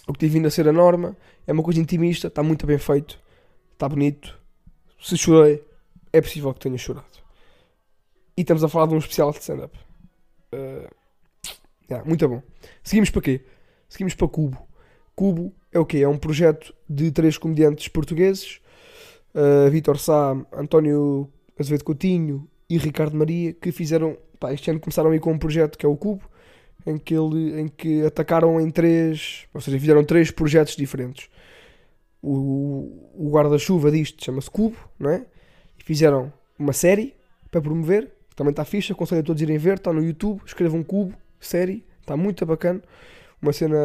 o 0.08 0.14
que 0.14 0.20
tem 0.20 0.30
vindo 0.30 0.48
a 0.48 0.52
ser 0.52 0.68
a 0.68 0.72
norma 0.72 1.18
é 1.48 1.52
uma 1.52 1.64
coisa 1.64 1.80
intimista, 1.80 2.28
está 2.28 2.44
muito 2.44 2.66
bem 2.66 2.78
feito, 2.78 3.20
está 3.74 3.90
bonito. 3.90 4.38
Se 5.02 5.18
chorei, 5.18 5.64
é 6.14 6.22
possível 6.22 6.54
que 6.54 6.60
tenha 6.60 6.78
chorado. 6.78 7.06
E 8.38 8.42
estamos 8.42 8.64
a 8.64 8.70
falar 8.70 8.88
de 8.88 8.96
um 8.96 8.98
especial 8.98 9.32
de 9.32 9.40
stand-up. 9.40 9.78
Uh, 10.54 10.88
yeah, 11.90 12.06
muito 12.06 12.28
bom. 12.28 12.42
Seguimos 12.84 13.10
para 13.10 13.22
quê? 13.22 13.46
Seguimos 13.88 14.14
para 14.14 14.28
Cubo. 14.28 14.58
Cubo 15.16 15.54
é 15.72 15.80
o 15.80 15.86
quê? 15.86 16.00
É 16.00 16.08
um 16.08 16.18
projeto 16.18 16.74
de 16.90 17.12
três 17.12 17.38
comediantes 17.38 17.88
portugueses: 17.88 18.60
uh, 19.34 19.70
Vitor 19.70 19.98
Sá, 19.98 20.36
António 20.52 21.32
Azevedo 21.60 21.84
Coutinho 21.84 22.48
e 22.70 22.78
Ricardo 22.78 23.16
Maria, 23.16 23.54
que 23.54 23.72
fizeram. 23.72 24.18
Pá, 24.40 24.54
este 24.54 24.70
ano 24.70 24.80
começaram 24.80 25.12
a 25.12 25.16
ir 25.16 25.20
com 25.20 25.32
um 25.32 25.40
projeto 25.40 25.78
que 25.78 25.86
é 25.86 25.90
o 25.90 25.96
Cubo 25.96 26.30
em 26.86 26.98
que, 26.98 27.14
ele, 27.14 27.60
em 27.60 27.68
que 27.68 28.06
atacaram 28.06 28.60
em 28.62 28.70
três, 28.70 29.48
ou 29.54 29.60
seja, 29.60 29.80
fizeram 29.80 30.04
três 30.04 30.30
projetos 30.32 30.76
diferentes. 30.76 31.30
O, 32.22 33.12
o 33.14 33.30
guarda-chuva 33.32 33.92
disto 33.92 34.24
chama-se 34.24 34.50
Cubo, 34.50 34.78
não 35.00 35.10
é? 35.10 35.26
E 35.80 35.84
fizeram 35.84 36.32
uma 36.58 36.74
série 36.74 37.16
para 37.50 37.62
promover, 37.62 38.12
também 38.36 38.52
está 38.52 38.66
ficha, 38.66 38.94
aconselho 38.94 39.22
a 39.22 39.24
todos 39.24 39.42
irem 39.42 39.58
ver, 39.58 39.76
está 39.76 39.92
no 39.92 40.04
YouTube, 40.04 40.42
escrevam 40.46 40.84
Cubo, 40.84 41.16
série, 41.40 41.86
está 42.02 42.18
muito 42.18 42.46
bacana, 42.46 42.82
uma 43.42 43.54
cena 43.54 43.78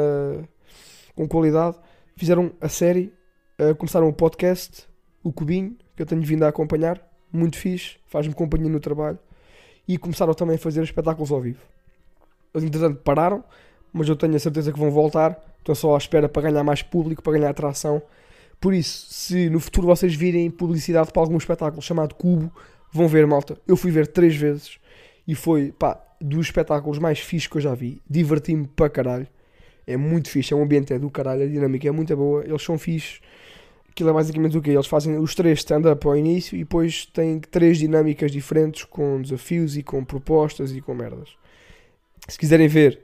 com 1.14 1.28
qualidade. 1.28 1.78
Fizeram 2.16 2.52
a 2.60 2.68
série, 2.68 3.12
uh, 3.60 3.74
começaram 3.76 4.08
o 4.08 4.12
podcast, 4.12 4.88
o 5.22 5.32
Cubinho, 5.32 5.76
que 5.94 6.02
eu 6.02 6.06
tenho 6.06 6.22
vindo 6.22 6.42
a 6.44 6.48
acompanhar, 6.48 7.00
muito 7.32 7.56
fixe, 7.56 7.96
faz-me 8.06 8.34
companhia 8.34 8.68
no 8.68 8.80
trabalho, 8.80 9.18
e 9.86 9.96
começaram 9.96 10.34
também 10.34 10.56
a 10.56 10.58
fazer 10.58 10.82
espetáculos 10.82 11.30
ao 11.30 11.40
vivo. 11.40 11.62
Entretanto, 12.54 13.00
pararam, 13.02 13.44
mas 13.92 14.08
eu 14.08 14.16
tenho 14.16 14.34
a 14.34 14.38
certeza 14.38 14.72
que 14.72 14.78
vão 14.78 14.90
voltar. 14.90 15.38
Estão 15.58 15.74
só 15.74 15.94
à 15.94 15.98
espera 15.98 16.28
para 16.28 16.50
ganhar 16.50 16.64
mais 16.64 16.82
público, 16.82 17.22
para 17.22 17.34
ganhar 17.34 17.50
atração. 17.50 18.02
Por 18.60 18.74
isso, 18.74 19.06
se 19.10 19.48
no 19.48 19.60
futuro 19.60 19.86
vocês 19.86 20.14
virem 20.14 20.50
publicidade 20.50 21.12
para 21.12 21.22
algum 21.22 21.36
espetáculo 21.36 21.80
chamado 21.80 22.14
Cubo, 22.14 22.52
Vão 22.92 23.06
ver, 23.06 23.26
malta. 23.26 23.56
Eu 23.66 23.76
fui 23.76 23.90
ver 23.90 24.08
três 24.08 24.34
vezes 24.34 24.78
e 25.26 25.34
foi, 25.34 25.72
pá, 25.72 26.00
dos 26.20 26.46
espetáculos 26.46 26.98
mais 26.98 27.20
fixos 27.20 27.46
que 27.46 27.56
eu 27.56 27.60
já 27.60 27.74
vi. 27.74 28.02
Diverti-me 28.08 28.66
para 28.66 28.90
caralho. 28.90 29.26
É 29.86 29.96
muito 29.96 30.28
fixe, 30.28 30.52
é 30.52 30.56
um 30.56 30.62
ambiente 30.62 30.92
é 30.92 30.98
do 30.98 31.10
caralho, 31.10 31.44
a 31.44 31.46
dinâmica 31.46 31.88
é 31.88 31.90
muito 31.90 32.14
boa. 32.16 32.44
Eles 32.44 32.62
são 32.62 32.78
fixes. 32.78 33.20
Aquilo 33.88 34.10
é 34.10 34.12
basicamente 34.12 34.56
o 34.56 34.62
quê? 34.62 34.70
Eles 34.70 34.86
fazem 34.86 35.18
os 35.18 35.34
três 35.34 35.60
stand-up 35.60 36.04
ao 36.06 36.16
início 36.16 36.56
e 36.56 36.60
depois 36.60 37.06
têm 37.06 37.40
três 37.40 37.78
dinâmicas 37.78 38.30
diferentes 38.30 38.84
com 38.84 39.20
desafios 39.20 39.76
e 39.76 39.82
com 39.82 40.04
propostas 40.04 40.72
e 40.72 40.80
com 40.80 40.94
merdas. 40.94 41.30
Se 42.30 42.38
quiserem 42.38 42.68
ver, 42.68 43.00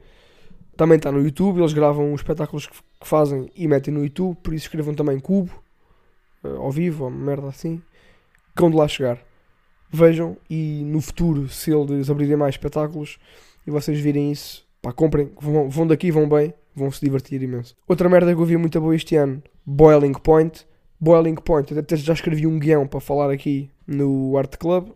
também 0.76 0.97
está 0.97 1.11
no 1.11 1.21
YouTube. 1.21 1.59
Eles 1.59 1.73
gravam 1.73 2.12
os 2.12 2.21
espetáculos 2.21 2.66
que 2.66 3.06
fazem 3.06 3.50
e 3.54 3.66
metem 3.66 3.92
no 3.92 4.02
YouTube. 4.02 4.37
Por 4.42 4.54
isso 4.54 4.66
escrevam 4.66 4.95
também 4.95 5.18
Cubo, 5.18 5.52
eh, 6.45 6.49
ao 6.49 6.71
vivo, 6.71 7.04
ou 7.04 7.11
merda 7.11 7.49
assim. 7.49 7.83
Quando 8.56 8.76
lá 8.76 8.88
chegar. 8.88 9.18
Vejam 9.90 10.37
e 10.50 10.83
no 10.85 11.00
futuro, 11.00 11.49
se 11.49 11.71
eles 11.71 12.11
abrirem 12.11 12.37
mais 12.37 12.54
espetáculos 12.54 13.18
e 13.66 13.71
vocês 13.71 13.99
virem 14.00 14.33
isso, 14.33 14.66
pá, 14.83 14.92
comprem. 14.92 15.30
Vão, 15.40 15.71
vão 15.71 15.87
daqui, 15.87 16.11
vão 16.11 16.28
bem, 16.28 16.52
vão 16.75 16.90
se 16.90 17.00
divertir 17.00 17.42
imenso. 17.42 17.76
Outra 17.87 18.09
merda 18.09 18.35
que 18.35 18.40
eu 18.40 18.45
vi 18.45 18.56
muito 18.56 18.80
boa 18.80 18.95
este 18.95 19.16
ano: 19.16 19.42
Boiling 19.64 20.12
Point 20.12 20.66
Boiling 20.99 21.35
Point, 21.35 21.78
até 21.78 21.97
já 21.97 22.14
escrevi 22.14 22.47
um 22.47 22.59
guião 22.59 22.87
para 22.87 23.00
falar 23.00 23.30
aqui 23.30 23.71
no 23.87 24.37
Art 24.37 24.56
Club. 24.56 24.90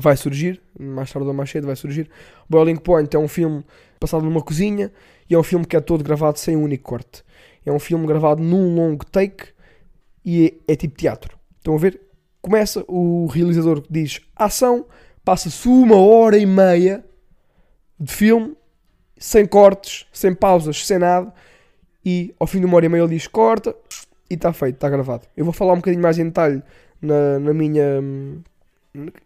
Vai 0.00 0.16
surgir, 0.16 0.60
mais 0.78 1.12
tarde 1.12 1.26
ou 1.26 1.34
mais 1.34 1.50
cedo 1.50 1.66
vai 1.66 1.76
surgir. 1.76 2.08
Boiling 2.48 2.76
Point 2.76 3.14
é 3.16 3.18
um 3.18 3.28
filme 3.28 3.64
passado 3.98 4.24
numa 4.24 4.40
cozinha 4.40 4.92
e 5.28 5.34
é 5.34 5.38
um 5.38 5.42
filme 5.42 5.66
que 5.66 5.76
é 5.76 5.80
todo 5.80 6.04
gravado 6.04 6.38
sem 6.38 6.56
um 6.56 6.62
único 6.62 6.84
corte. 6.84 7.24
É 7.66 7.72
um 7.72 7.78
filme 7.78 8.06
gravado 8.06 8.42
num 8.42 8.74
longo 8.74 9.04
take 9.04 9.48
e 10.24 10.58
é, 10.68 10.72
é 10.72 10.76
tipo 10.76 10.96
teatro. 10.96 11.36
Estão 11.58 11.74
a 11.74 11.78
ver? 11.78 12.00
Começa, 12.40 12.84
o 12.86 13.26
realizador 13.26 13.82
diz 13.90 14.20
ação, 14.36 14.86
passa-se 15.24 15.68
uma 15.68 15.96
hora 15.96 16.38
e 16.38 16.46
meia 16.46 17.04
de 17.98 18.12
filme, 18.12 18.56
sem 19.18 19.44
cortes, 19.44 20.06
sem 20.12 20.32
pausas, 20.32 20.86
sem 20.86 20.98
nada, 20.98 21.32
e 22.04 22.32
ao 22.38 22.46
fim 22.46 22.60
de 22.60 22.66
uma 22.66 22.76
hora 22.76 22.86
e 22.86 22.88
meia 22.88 23.02
ele 23.02 23.14
diz 23.14 23.26
corta, 23.26 23.74
e 24.30 24.34
está 24.34 24.52
feito, 24.52 24.76
está 24.76 24.88
gravado. 24.88 25.26
Eu 25.36 25.44
vou 25.44 25.52
falar 25.52 25.72
um 25.72 25.76
bocadinho 25.76 26.02
mais 26.02 26.18
em 26.18 26.26
detalhe 26.26 26.62
na, 27.00 27.38
na 27.38 27.52
minha. 27.52 28.00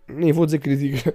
Nem 0.08 0.32
vou 0.32 0.44
dizer 0.46 0.58
crítica. 0.58 1.14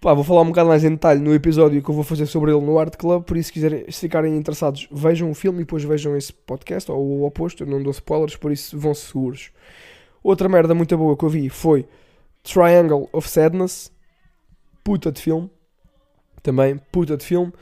Pá, 0.00 0.14
vou 0.14 0.24
falar 0.24 0.40
um 0.40 0.46
bocado 0.46 0.68
mais 0.68 0.82
em 0.82 0.90
detalhe 0.90 1.20
no 1.20 1.34
episódio 1.34 1.82
que 1.82 1.90
eu 1.90 1.94
vou 1.94 2.02
fazer 2.02 2.24
sobre 2.24 2.50
ele 2.50 2.64
no 2.64 2.78
Art 2.78 2.96
Club. 2.96 3.22
Por 3.22 3.36
isso, 3.36 3.48
se, 3.48 3.52
quiserem, 3.52 3.84
se 3.90 4.00
ficarem 4.00 4.34
interessados, 4.34 4.88
vejam 4.90 5.30
o 5.30 5.34
filme 5.34 5.58
e 5.58 5.64
depois 5.64 5.84
vejam 5.84 6.16
esse 6.16 6.32
podcast, 6.32 6.90
ou 6.90 6.98
o 6.98 7.26
oposto. 7.26 7.64
Eu 7.64 7.66
não 7.66 7.82
dou 7.82 7.90
spoilers, 7.90 8.34
por 8.34 8.50
isso 8.50 8.78
vão 8.78 8.94
seguros. 8.94 9.50
Outra 10.22 10.48
merda 10.48 10.74
muito 10.74 10.96
boa 10.96 11.16
que 11.16 11.24
eu 11.24 11.28
vi 11.28 11.50
foi 11.50 11.86
Triangle 12.42 13.10
of 13.12 13.28
Sadness. 13.28 13.92
Puta 14.82 15.12
de 15.12 15.20
filme. 15.20 15.50
Também, 16.42 16.78
puta 16.90 17.16
de 17.16 17.24
filme. 17.24 17.52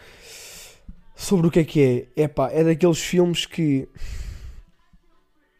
Sobre 1.16 1.48
o 1.48 1.50
que 1.50 1.58
é 1.58 1.64
que 1.64 2.08
é? 2.16 2.22
É 2.22 2.28
pá, 2.28 2.50
é 2.52 2.62
daqueles 2.62 3.00
filmes 3.00 3.46
que 3.46 3.88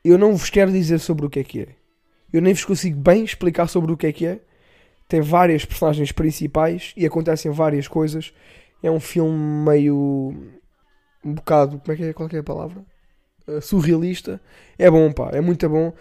eu 0.05 0.17
não 0.17 0.37
vos 0.37 0.49
quero 0.49 0.71
dizer 0.71 1.01
sobre 1.01 1.27
o 1.27 1.31
que 1.31 1.41
é 1.41 1.45
que 1.45 1.61
é. 1.63 1.69
Eu 2.33 2.41
nem 2.41 2.55
vos 2.55 2.65
consigo 2.65 2.99
bem 2.99 3.25
explicar 3.25 3.67
sobre 3.67 3.93
o 3.93 3.97
que 3.97 4.07
é 4.07 4.13
que 4.13 4.27
é. 4.27 4.41
Tem 5.09 5.21
várias 5.21 5.65
personagens 5.65 6.13
principais 6.13 6.93
e 6.97 7.07
acontecem 7.07 7.51
várias 7.51 7.89
coisas. 7.89 8.33
É 8.83 8.91
um 8.91 9.01
filme 9.01 9.37
meio. 9.65 10.35
um 11.25 11.35
bocado. 11.35 11.81
como 11.81 11.93
é 11.93 11.97
que 11.97 12.05
é? 12.05 12.13
Qual 12.13 12.29
é 12.31 12.39
a 12.39 12.43
palavra? 12.43 12.85
Uh, 13.47 13.61
surrealista. 13.61 14.41
É 14.79 14.91
bom, 14.91 15.11
pá, 15.11 15.31
é 15.33 15.41
muito 15.41 15.69
bom. 15.69 15.93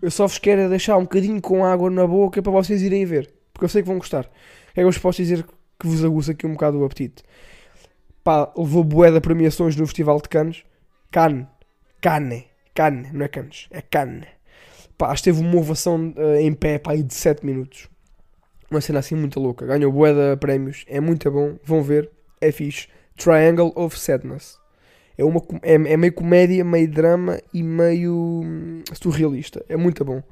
Eu 0.00 0.10
só 0.10 0.26
vos 0.26 0.38
quero 0.38 0.68
deixar 0.68 0.96
um 0.96 1.02
bocadinho 1.02 1.40
com 1.40 1.64
água 1.64 1.90
na 1.90 2.06
boca 2.06 2.42
para 2.42 2.52
vocês 2.52 2.82
irem 2.82 3.04
ver. 3.04 3.32
Porque 3.52 3.66
eu 3.66 3.68
sei 3.68 3.82
que 3.82 3.88
vão 3.88 3.98
gostar. 3.98 4.24
É 4.70 4.74
que 4.74 4.80
eu 4.80 4.86
vos 4.86 4.98
posso 4.98 5.18
dizer 5.18 5.44
que 5.78 5.86
vos 5.86 6.04
aguça 6.04 6.32
aqui 6.32 6.46
um 6.46 6.52
bocado 6.52 6.80
o 6.80 6.84
apetite. 6.84 7.22
Pá, 8.24 8.52
levou 8.56 8.82
bué 8.82 9.10
de 9.10 9.20
premiações 9.20 9.76
no 9.76 9.86
Festival 9.86 10.20
de 10.20 10.28
Cannes. 10.28 10.64
Cannes. 11.10 11.46
Cannes. 12.00 12.44
Cannes, 12.78 13.12
não 13.12 13.24
é 13.24 13.28
Cannes, 13.28 13.66
é 13.72 13.82
Cannes. 13.82 14.28
Pá, 14.96 15.10
acho 15.10 15.22
que 15.22 15.30
teve 15.30 15.40
uma 15.40 15.56
ovação 15.56 16.14
uh, 16.16 16.36
em 16.36 16.54
pé 16.54 16.78
pá, 16.78 16.94
de 16.94 17.12
7 17.12 17.44
minutos. 17.44 17.88
Uma 18.70 18.80
cena 18.80 18.98
assim 18.98 19.14
muito 19.14 19.40
louca. 19.40 19.66
Ganhou 19.66 19.90
bué 19.90 20.12
de 20.12 20.36
prémios, 20.36 20.84
é 20.86 21.00
muito 21.00 21.30
bom, 21.30 21.56
vão 21.64 21.82
ver, 21.82 22.10
é 22.40 22.52
fixe. 22.52 22.88
Triangle 23.16 23.72
of 23.74 23.98
Sadness. 23.98 24.58
É, 25.16 25.24
uma, 25.24 25.42
é, 25.62 25.74
é 25.74 25.96
meio 25.96 26.12
comédia, 26.12 26.64
meio 26.64 26.88
drama 26.88 27.40
e 27.52 27.62
meio 27.62 28.14
hum, 28.14 28.82
surrealista. 28.92 29.64
É 29.68 29.76
muito 29.76 30.04
bom. 30.04 30.22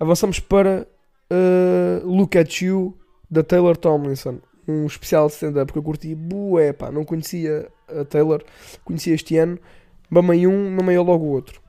Avançamos 0.00 0.40
para 0.40 0.86
uh, 1.30 2.06
Look 2.06 2.36
at 2.36 2.60
You, 2.60 2.98
da 3.30 3.44
Taylor 3.44 3.76
Tomlinson. 3.76 4.40
Um 4.66 4.86
especial 4.86 5.28
stand-up 5.28 5.72
que 5.72 5.78
eu 5.78 5.82
curti. 5.82 6.14
Bué, 6.14 6.72
pá, 6.72 6.90
não 6.90 7.04
conhecia 7.04 7.68
a 7.88 8.04
Taylor. 8.04 8.42
Conheci 8.84 9.10
este 9.10 9.36
ano. 9.36 9.58
Mamei 10.10 10.46
um, 10.46 10.70
mamei 10.70 10.98
logo 10.98 11.24
o 11.24 11.30
outro. 11.30 11.60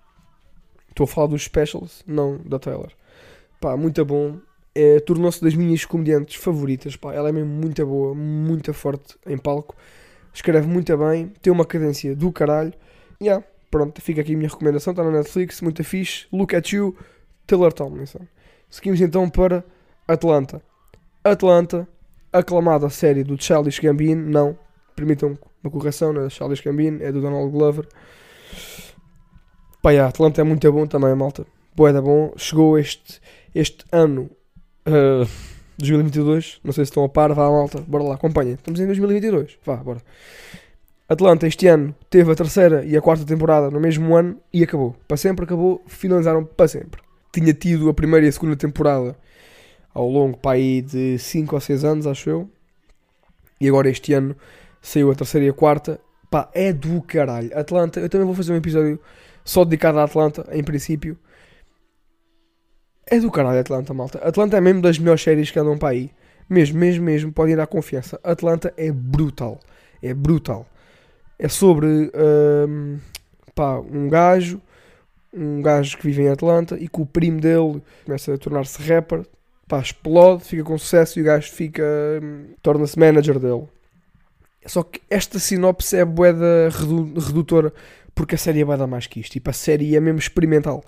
Estou 0.90 1.04
a 1.04 1.08
falar 1.08 1.28
dos 1.28 1.44
specials, 1.44 2.04
não 2.08 2.38
da 2.38 2.58
Taylor. 2.58 2.92
Pá, 3.62 3.78
muito 3.78 4.04
bom. 4.04 4.38
É, 4.82 4.98
Tornou-se 5.02 5.44
das 5.44 5.54
minhas 5.56 5.84
comediantes 5.84 6.36
favoritas. 6.36 6.96
Pá, 6.96 7.14
ela 7.14 7.28
é 7.28 7.32
mesmo 7.34 7.50
muito 7.50 7.86
boa, 7.86 8.16
muito 8.16 8.74
forte 8.74 9.18
em 9.28 9.38
palco. 9.38 9.76
Escreve 10.34 10.68
muito 10.68 10.98
bem, 10.98 11.34
tem 11.42 11.52
uma 11.52 11.66
cadência 11.66 12.16
do 12.16 12.32
caralho. 12.32 12.74
Yeah, 13.22 13.46
pronto, 13.70 14.02
fica 14.02 14.22
aqui 14.22 14.36
a 14.36 14.38
minha 14.38 14.48
recomendação. 14.48 14.92
Está 14.92 15.04
na 15.04 15.12
Netflix, 15.12 15.60
muito 15.60 15.84
fixe. 15.84 16.28
Look 16.32 16.56
at 16.56 16.72
You, 16.72 16.96
Taylor 17.46 17.74
Tomlinson. 17.74 18.22
Seguimos 18.70 19.02
então 19.02 19.30
para 19.30 19.66
Atlanta. 20.08 20.62
Atlanta, 21.26 21.86
aclamada 22.32 22.90
série 22.90 23.26
do 23.26 23.42
Childish 23.42 23.80
Gambino. 23.80 24.30
Não, 24.30 24.58
permitam 24.96 25.38
uma 25.62 25.70
correção, 25.70 26.14
não 26.14 26.24
é 26.24 26.30
Childish 26.30 26.62
Gambino, 26.62 27.04
é 27.04 27.12
do 27.12 27.20
Donald 27.20 27.52
Glover. 27.52 27.86
Pá, 29.82 29.92
yeah, 29.92 30.08
Atlanta 30.08 30.40
é 30.40 30.44
muito 30.46 30.72
bom 30.72 30.88
também, 30.88 31.14
malta. 31.16 31.46
Boeda 31.76 32.02
bom. 32.02 32.32
Chegou 32.38 32.80
este, 32.80 33.20
este 33.54 33.84
ano 33.92 34.30
uh, 34.88 35.30
2022. 35.78 36.60
Não 36.64 36.72
sei 36.72 36.86
se 36.86 36.92
estão 36.92 37.04
a 37.04 37.10
par. 37.10 37.34
Vá, 37.34 37.50
malta. 37.50 37.82
Bora 37.82 38.04
lá, 38.04 38.16
acompanhem. 38.16 38.54
Estamos 38.54 38.80
em 38.80 38.86
2022. 38.86 39.58
Vá, 39.66 39.78
bora. 39.78 40.02
Atlanta 41.08 41.48
este 41.48 41.66
ano 41.68 41.96
teve 42.10 42.32
a 42.32 42.36
terceira 42.36 42.86
e 42.86 42.96
a 42.96 43.02
quarta 43.02 43.26
temporada 43.26 43.72
no 43.72 43.80
mesmo 43.80 44.16
ano 44.16 44.38
e 44.54 44.64
acabou. 44.64 44.96
Para 45.08 45.18
sempre 45.18 45.46
acabou. 45.46 45.82
Finalizaram 45.88 46.46
para 46.46 46.68
sempre. 46.68 47.02
Tinha 47.32 47.54
tido 47.54 47.90
a 47.90 47.94
primeira 47.94 48.26
e 48.26 48.30
a 48.30 48.32
segunda 48.32 48.56
temporada 48.56 49.16
ao 49.94 50.08
longo 50.08 50.38
pá, 50.38 50.54
aí 50.54 50.82
de 50.82 51.18
5 51.18 51.56
ou 51.56 51.62
6 51.62 51.84
anos, 51.84 52.08
acho 52.08 52.30
eu. 52.30 52.50
E 53.60 53.68
agora 53.68 53.90
este 53.90 54.14
ano 54.14 54.36
saiu 54.82 55.12
a 55.12 55.16
terceira 55.16 55.48
e 55.48 55.50
a 55.50 55.54
quarta. 55.54 56.00
Pá, 56.30 56.50
é 56.54 56.72
do 56.72 57.02
caralho. 57.02 57.50
Atlanta, 57.58 58.00
eu 58.00 58.08
também 58.08 58.26
vou 58.26 58.36
fazer 58.36 58.54
um 58.54 58.56
episódio 58.56 59.00
só 59.44 59.66
dedicado 59.66 60.00
à 60.00 60.04
Atlanta, 60.04 60.48
em 60.52 60.64
princípio. 60.64 61.18
É 63.12 63.20
do 63.20 63.32
caralho 63.32 63.60
Atlanta, 63.60 63.94
malta. 63.94 64.20
Atlanta 64.20 64.58
é 64.58 64.62
mesmo 64.62 64.82
das 64.82 65.00
melhores 65.00 65.24
séries 65.24 65.50
que 65.50 65.58
andam 65.58 65.78
para 65.78 65.90
aí. 65.90 66.12
Mesmo, 66.48 66.80
mesmo, 66.80 67.06
mesmo, 67.06 67.32
podem 67.32 67.56
dar 67.56 67.66
confiança. 67.66 68.20
Atlanta 68.24 68.72
é 68.78 68.92
brutal. 68.92 69.60
É 70.02 70.14
brutal. 70.14 70.68
É 71.38 71.48
sobre 71.48 72.12
um, 72.68 73.00
pá, 73.56 73.80
um 73.80 74.08
gajo, 74.10 74.62
um 75.34 75.62
gajo 75.62 75.98
que 75.98 76.04
vive 76.04 76.24
em 76.24 76.30
Atlanta 76.30 76.78
e 76.80 76.88
que 76.88 77.02
o 77.02 77.06
primo 77.06 77.40
dele 77.40 77.82
começa 78.06 78.34
a 78.34 78.38
tornar-se 78.38 78.82
rapper. 78.82 79.26
Pá, 79.68 79.80
explode, 79.80 80.44
fica 80.44 80.64
com 80.64 80.78
sucesso 80.78 81.18
e 81.18 81.22
o 81.24 81.26
gajo 81.26 81.52
fica. 81.52 81.84
Um, 82.22 82.54
torna-se 82.62 82.98
manager 82.98 83.40
dele. 83.40 83.68
Só 84.66 84.84
que 84.84 85.02
esta 85.10 85.40
sinopse 85.40 85.96
é 85.96 86.06
boeda 86.06 86.70
redutora 87.28 87.74
porque 88.14 88.36
a 88.36 88.38
série 88.38 88.62
é 88.62 88.66
bada 88.66 88.86
mais 88.86 89.08
que 89.08 89.20
isto. 89.20 89.32
Tipo, 89.32 89.50
a 89.50 89.54
série 89.54 89.96
é 89.96 90.00
mesmo 90.00 90.20
experimental. 90.20 90.84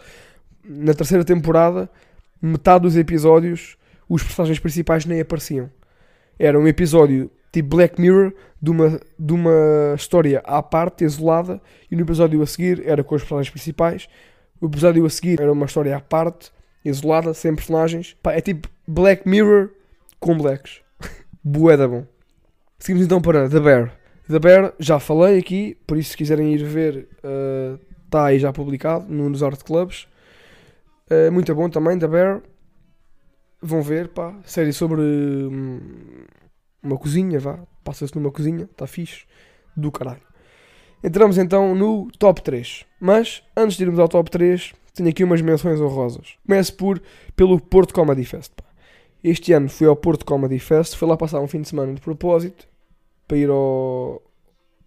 Na 0.63 0.93
terceira 0.93 1.23
temporada, 1.23 1.89
metade 2.41 2.84
dos 2.84 2.95
episódios, 2.97 3.77
os 4.10 4.23
personagens 4.23 4.60
principais 4.60 5.06
nem 5.06 5.21
apareciam. 5.21 5.69
Era 6.38 6.60
um 6.60 6.67
episódio 6.67 7.30
tipo 7.51 7.75
Black 7.75 7.99
Mirror, 7.99 8.34
de 8.62 8.71
uma, 8.71 8.99
de 9.19 9.34
uma 9.34 9.93
história 9.95 10.41
à 10.45 10.62
parte, 10.63 11.04
isolada, 11.04 11.62
e 11.89 11.95
no 11.95 12.01
episódio 12.01 12.41
a 12.41 12.45
seguir 12.45 12.82
era 12.86 13.04
com 13.04 13.15
os 13.15 13.21
personagens 13.21 13.49
principais. 13.49 14.08
O 14.60 14.67
episódio 14.67 15.06
a 15.06 15.10
seguir 15.10 15.41
era 15.41 15.51
uma 15.51 15.65
história 15.65 15.95
à 15.95 15.99
parte, 15.99 16.51
isolada, 16.84 17.34
sem 17.34 17.54
personagens. 17.56 18.15
É 18.25 18.41
tipo 18.41 18.69
Black 18.88 19.27
Mirror 19.27 19.69
com 20.19 20.38
blacks. 20.38 20.82
Boeda 21.43 21.88
bom. 21.88 22.06
Seguimos 22.80 23.06
então 23.06 23.21
para 23.21 23.49
The 23.49 23.60
Bear. 23.60 23.93
The 24.30 24.39
Bear, 24.39 24.73
já 24.80 24.99
falei 24.99 25.38
aqui, 25.38 25.77
por 25.86 25.97
isso 25.97 26.12
se 26.12 26.17
quiserem 26.17 26.54
ir 26.54 26.63
ver, 26.63 27.08
está 28.06 28.23
uh, 28.23 28.25
aí 28.25 28.39
já 28.39 28.54
publicado 28.54 29.06
no, 29.10 29.30
nos 29.30 29.43
Art 29.43 29.62
Clubs. 29.63 30.08
Uh, 31.12 31.30
muito 31.30 31.54
bom 31.54 31.69
também, 31.69 32.00
The 32.00 32.08
Bear. 32.08 32.41
Vão 33.62 33.82
ver, 33.82 34.08
pá, 34.08 34.34
série 34.45 34.71
sobre 34.71 35.02
hum, 35.02 36.26
uma 36.82 36.97
cozinha, 36.97 37.38
vá. 37.38 37.60
Passa-se 37.84 38.15
numa 38.15 38.32
cozinha, 38.32 38.63
está 38.63 38.88
fixe. 38.88 39.26
Do 39.76 39.91
caralho. 39.91 40.21
Entramos 41.04 41.38
então 41.38 41.76
no 41.76 42.10
top 42.17 42.41
3. 42.41 42.86
Mas, 43.00 43.43
antes 43.56 43.76
de 43.76 43.84
irmos 43.84 44.00
ao 44.00 44.08
top 44.08 44.32
3, 44.32 44.74
tenho 44.93 45.10
aqui 45.10 45.24
umas 45.24 45.41
menções 45.41 45.82
honrosas. 45.82 46.38
Começo 46.45 46.76
por, 46.76 47.02
pelo 47.36 47.60
Porto 47.60 47.93
Comedy 47.93 48.24
Fest, 48.24 48.54
pá. 48.56 48.63
Este 49.24 49.52
ano 49.54 49.69
fui 49.69 49.88
ao 49.88 49.95
Porto 49.95 50.26
Comedy 50.26 50.60
Fest, 50.60 50.95
fui 50.95 51.08
lá 51.08 51.17
passar 51.17 51.41
um 51.41 51.47
fim 51.47 51.62
de 51.62 51.67
semana 51.67 51.93
de 51.93 52.02
propósito 52.02 52.67
para 53.28 53.38
ir 53.38 53.50
ao, 53.50 54.21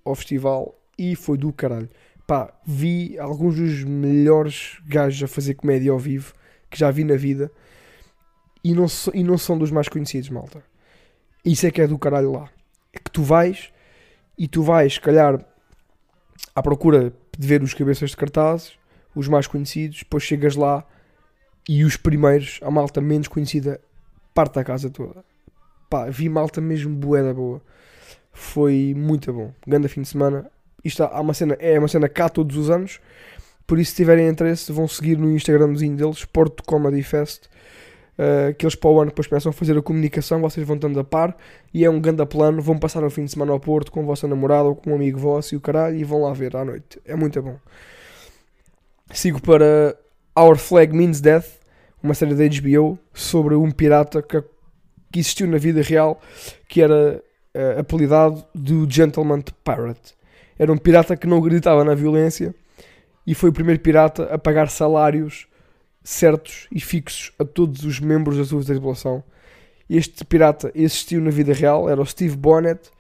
ao 0.05 0.15
festival 0.15 0.75
e 0.99 1.15
foi 1.15 1.37
do 1.37 1.53
caralho. 1.53 1.89
Pá, 2.27 2.53
vi 2.65 3.19
alguns 3.19 3.57
dos 3.57 3.85
melhores 3.85 4.79
gajos 4.87 5.23
a 5.23 5.29
fazer 5.29 5.55
comédia 5.55 5.93
ao 5.93 5.99
vivo 5.99 6.33
que 6.71 6.79
já 6.79 6.91
vi 6.91 7.05
na 7.05 7.17
vida 7.17 7.51
e 8.63 8.75
não, 8.75 8.89
so, 8.89 9.11
e 9.15 9.23
não 9.23 9.37
são 9.37 9.59
dos 9.59 9.71
mais 9.71 9.89
conhecidos, 9.89 10.31
malta. 10.31 10.65
Isso 11.45 11.67
é 11.67 11.71
que 11.71 11.83
é 11.83 11.87
do 11.87 11.99
caralho 11.99 12.33
lá. 12.33 12.49
É 12.93 12.99
que 12.99 13.11
tu 13.11 13.23
vais 13.23 13.71
e 14.39 14.49
tu 14.49 14.63
vais, 14.63 14.95
se 14.95 15.01
calhar, 15.01 15.45
à 16.55 16.63
procura 16.63 17.13
de 17.39 17.47
ver 17.47 17.63
os 17.63 17.75
cabeças 17.75 18.11
de 18.11 18.17
cartazes, 18.17 18.79
os 19.15 19.29
mais 19.29 19.47
conhecidos, 19.47 19.99
depois 19.99 20.23
chegas 20.23 20.57
lá 20.57 20.85
e 21.69 21.85
os 21.85 21.97
primeiros, 21.97 22.59
a 22.63 22.71
malta 22.71 23.01
menos 23.01 23.29
conhecida, 23.29 23.81
parte 24.35 24.55
da 24.55 24.65
casa 24.65 24.89
toda. 24.89 25.25
Pá, 25.91 26.07
vi 26.09 26.29
malta 26.29 26.61
mesmo 26.61 26.97
bué 26.97 27.23
da 27.23 27.35
boa. 27.35 27.63
Foi 28.33 28.95
muito 28.97 29.33
bom. 29.33 29.53
Grande 29.67 29.89
fim 29.89 30.03
de 30.03 30.09
semana. 30.09 30.51
Isto 30.85 31.05
há 31.05 31.21
uma 31.21 31.35
cena, 31.35 31.57
é 31.59 31.79
uma 31.79 31.89
cena 31.89 32.09
cá 32.09 32.29
todos 32.29 32.57
os 32.57 32.71
anos. 32.71 33.01
Por 33.67 33.79
isso, 33.79 33.93
se 33.93 33.97
tiverem 33.97 34.29
interesse, 34.29 34.71
vão 34.71 34.87
seguir 34.87 35.17
no 35.17 35.31
Instagramzinho 35.31 35.97
deles, 35.97 36.25
Porto 36.25 36.63
Comedy 36.65 37.03
Fest. 37.03 37.47
Uh, 38.17 38.55
que 38.55 38.65
eles 38.65 38.77
para 38.77 38.91
o 38.91 39.01
ano 39.01 39.11
depois 39.11 39.27
começam 39.27 39.51
a 39.51 39.53
fazer 39.53 39.77
a 39.77 39.83
comunicação, 39.83 40.41
vocês 40.41 40.65
vão 40.65 40.77
estando 40.77 41.01
a 41.01 41.03
par 41.03 41.37
e 41.73 41.85
é 41.85 41.91
um 41.91 42.01
grande 42.01 42.25
plano. 42.27 42.63
Vão 42.63 42.79
passar 42.79 43.03
um 43.03 43.11
fim 43.11 43.25
de 43.25 43.33
semana 43.33 43.51
ao 43.51 43.59
Porto 43.59 43.91
com 43.91 44.01
a 44.01 44.05
vossa 44.05 44.29
namorada 44.29 44.69
ou 44.69 44.77
com 44.77 44.91
um 44.91 44.95
amigo 44.95 45.19
vosso 45.19 45.55
e 45.55 45.57
o 45.57 45.61
caralho 45.61 45.97
e 45.97 46.05
vão 46.05 46.23
lá 46.23 46.33
ver 46.33 46.55
à 46.55 46.65
noite. 46.65 47.01
É 47.05 47.17
muito 47.17 47.43
bom. 47.43 47.57
Sigo 49.13 49.41
para 49.43 49.97
Our 50.39 50.57
Flag 50.57 50.95
Means 50.95 51.21
Death, 51.21 51.59
uma 52.03 52.15
série 52.15 52.35
da 52.35 52.45
HBO 52.45 52.99
sobre 53.13 53.57
um 53.57 53.71
pirata 53.71 54.23
que, 54.23 54.41
que 55.13 55.19
existiu 55.19 55.49
na 55.49 55.59
vida 55.59 55.83
real 55.83 56.21
que 56.69 56.83
era 56.83 57.21
uh, 57.55 57.81
apelidado 57.81 58.45
do 58.55 58.89
Gentleman 58.89 59.43
Pirate. 59.65 60.15
Era 60.59 60.73
um 60.73 60.77
pirata 60.77 61.17
que 61.17 61.27
não 61.27 61.39
acreditava 61.39 61.85
na 61.85 61.95
violência 61.95 62.55
e 63.27 63.35
foi 63.35 63.51
o 63.51 63.53
primeiro 63.53 63.81
pirata 63.81 64.25
a 64.33 64.39
pagar 64.39 64.69
salários 64.69 65.47
certos 66.03 66.69
e 66.71 66.81
fixos 66.81 67.33
a 67.39 67.45
todos 67.45 67.85
os 67.85 67.99
membros 67.99 68.37
da 68.37 68.45
sua 68.45 68.63
tripulação. 68.63 69.25
Este 69.89 70.25
pirata 70.25 70.71
existiu 70.75 71.21
na 71.21 71.31
vida 71.31 71.53
real, 71.53 71.89
era 71.89 72.01
o 72.01 72.07
Steve 72.07 72.37
Bonnet, 72.37 72.91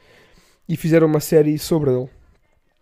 e 0.69 0.77
fizeram 0.77 1.07
uma 1.07 1.21
série 1.21 1.59
sobre 1.59 1.91
ele. 1.91 2.09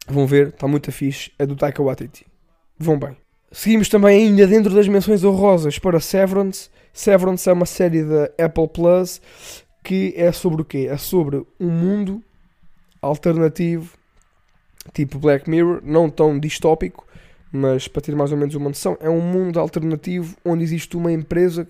Vão 0.07 0.27
ver, 0.27 0.49
está 0.49 0.67
muito 0.67 0.91
fixe, 0.91 1.33
é 1.39 1.47
do 1.47 1.57
Taika 1.57 1.83
Waititi. 1.83 2.27
Vão 2.79 2.99
bem. 2.99 3.17
Seguimos 3.51 3.89
também 3.89 4.29
ainda 4.29 4.47
dentro 4.47 4.75
das 4.75 4.89
menções 4.89 5.23
honrosas 5.23 5.79
para 5.79 6.01
Severance. 6.01 6.71
Severance 6.93 7.49
é 7.49 7.53
uma 7.53 7.67
série 7.67 8.03
da 8.03 8.25
Apple 8.39 8.69
Plus 8.69 9.21
que 9.85 10.15
é 10.17 10.31
sobre 10.31 10.63
o 10.63 10.65
quê? 10.65 10.89
É 10.91 10.97
sobre 10.97 11.45
um 11.59 11.69
mundo 11.69 12.23
alternativo, 13.01 13.93
tipo 14.93 15.19
Black 15.19 15.49
Mirror, 15.49 15.81
não 15.85 16.11
tão 16.11 16.39
distópico, 16.39 17.07
mas 17.53 17.87
para 17.87 18.03
ter 18.03 18.17
mais 18.17 18.33
ou 18.33 18.39
menos 18.39 18.55
uma 18.55 18.69
noção, 18.71 18.97
é 19.01 19.11
um 19.11 19.21
mundo 19.21 19.61
alternativo 19.61 20.37
onde 20.45 20.65
existe 20.65 20.97
uma 20.97 21.13
empresa 21.13 21.69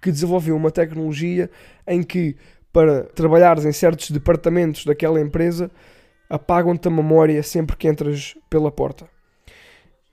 que 0.00 0.10
desenvolveu 0.10 0.56
uma 0.56 0.70
tecnologia 0.70 1.50
em 1.86 2.02
que, 2.02 2.36
para 2.72 3.04
trabalhares 3.04 3.64
em 3.64 3.72
certos 3.72 4.10
departamentos 4.10 4.84
daquela 4.84 5.20
empresa, 5.20 5.70
apagam-te 6.28 6.88
a 6.88 6.90
memória 6.90 7.42
sempre 7.42 7.76
que 7.76 7.88
entras 7.88 8.34
pela 8.48 8.70
porta. 8.70 9.08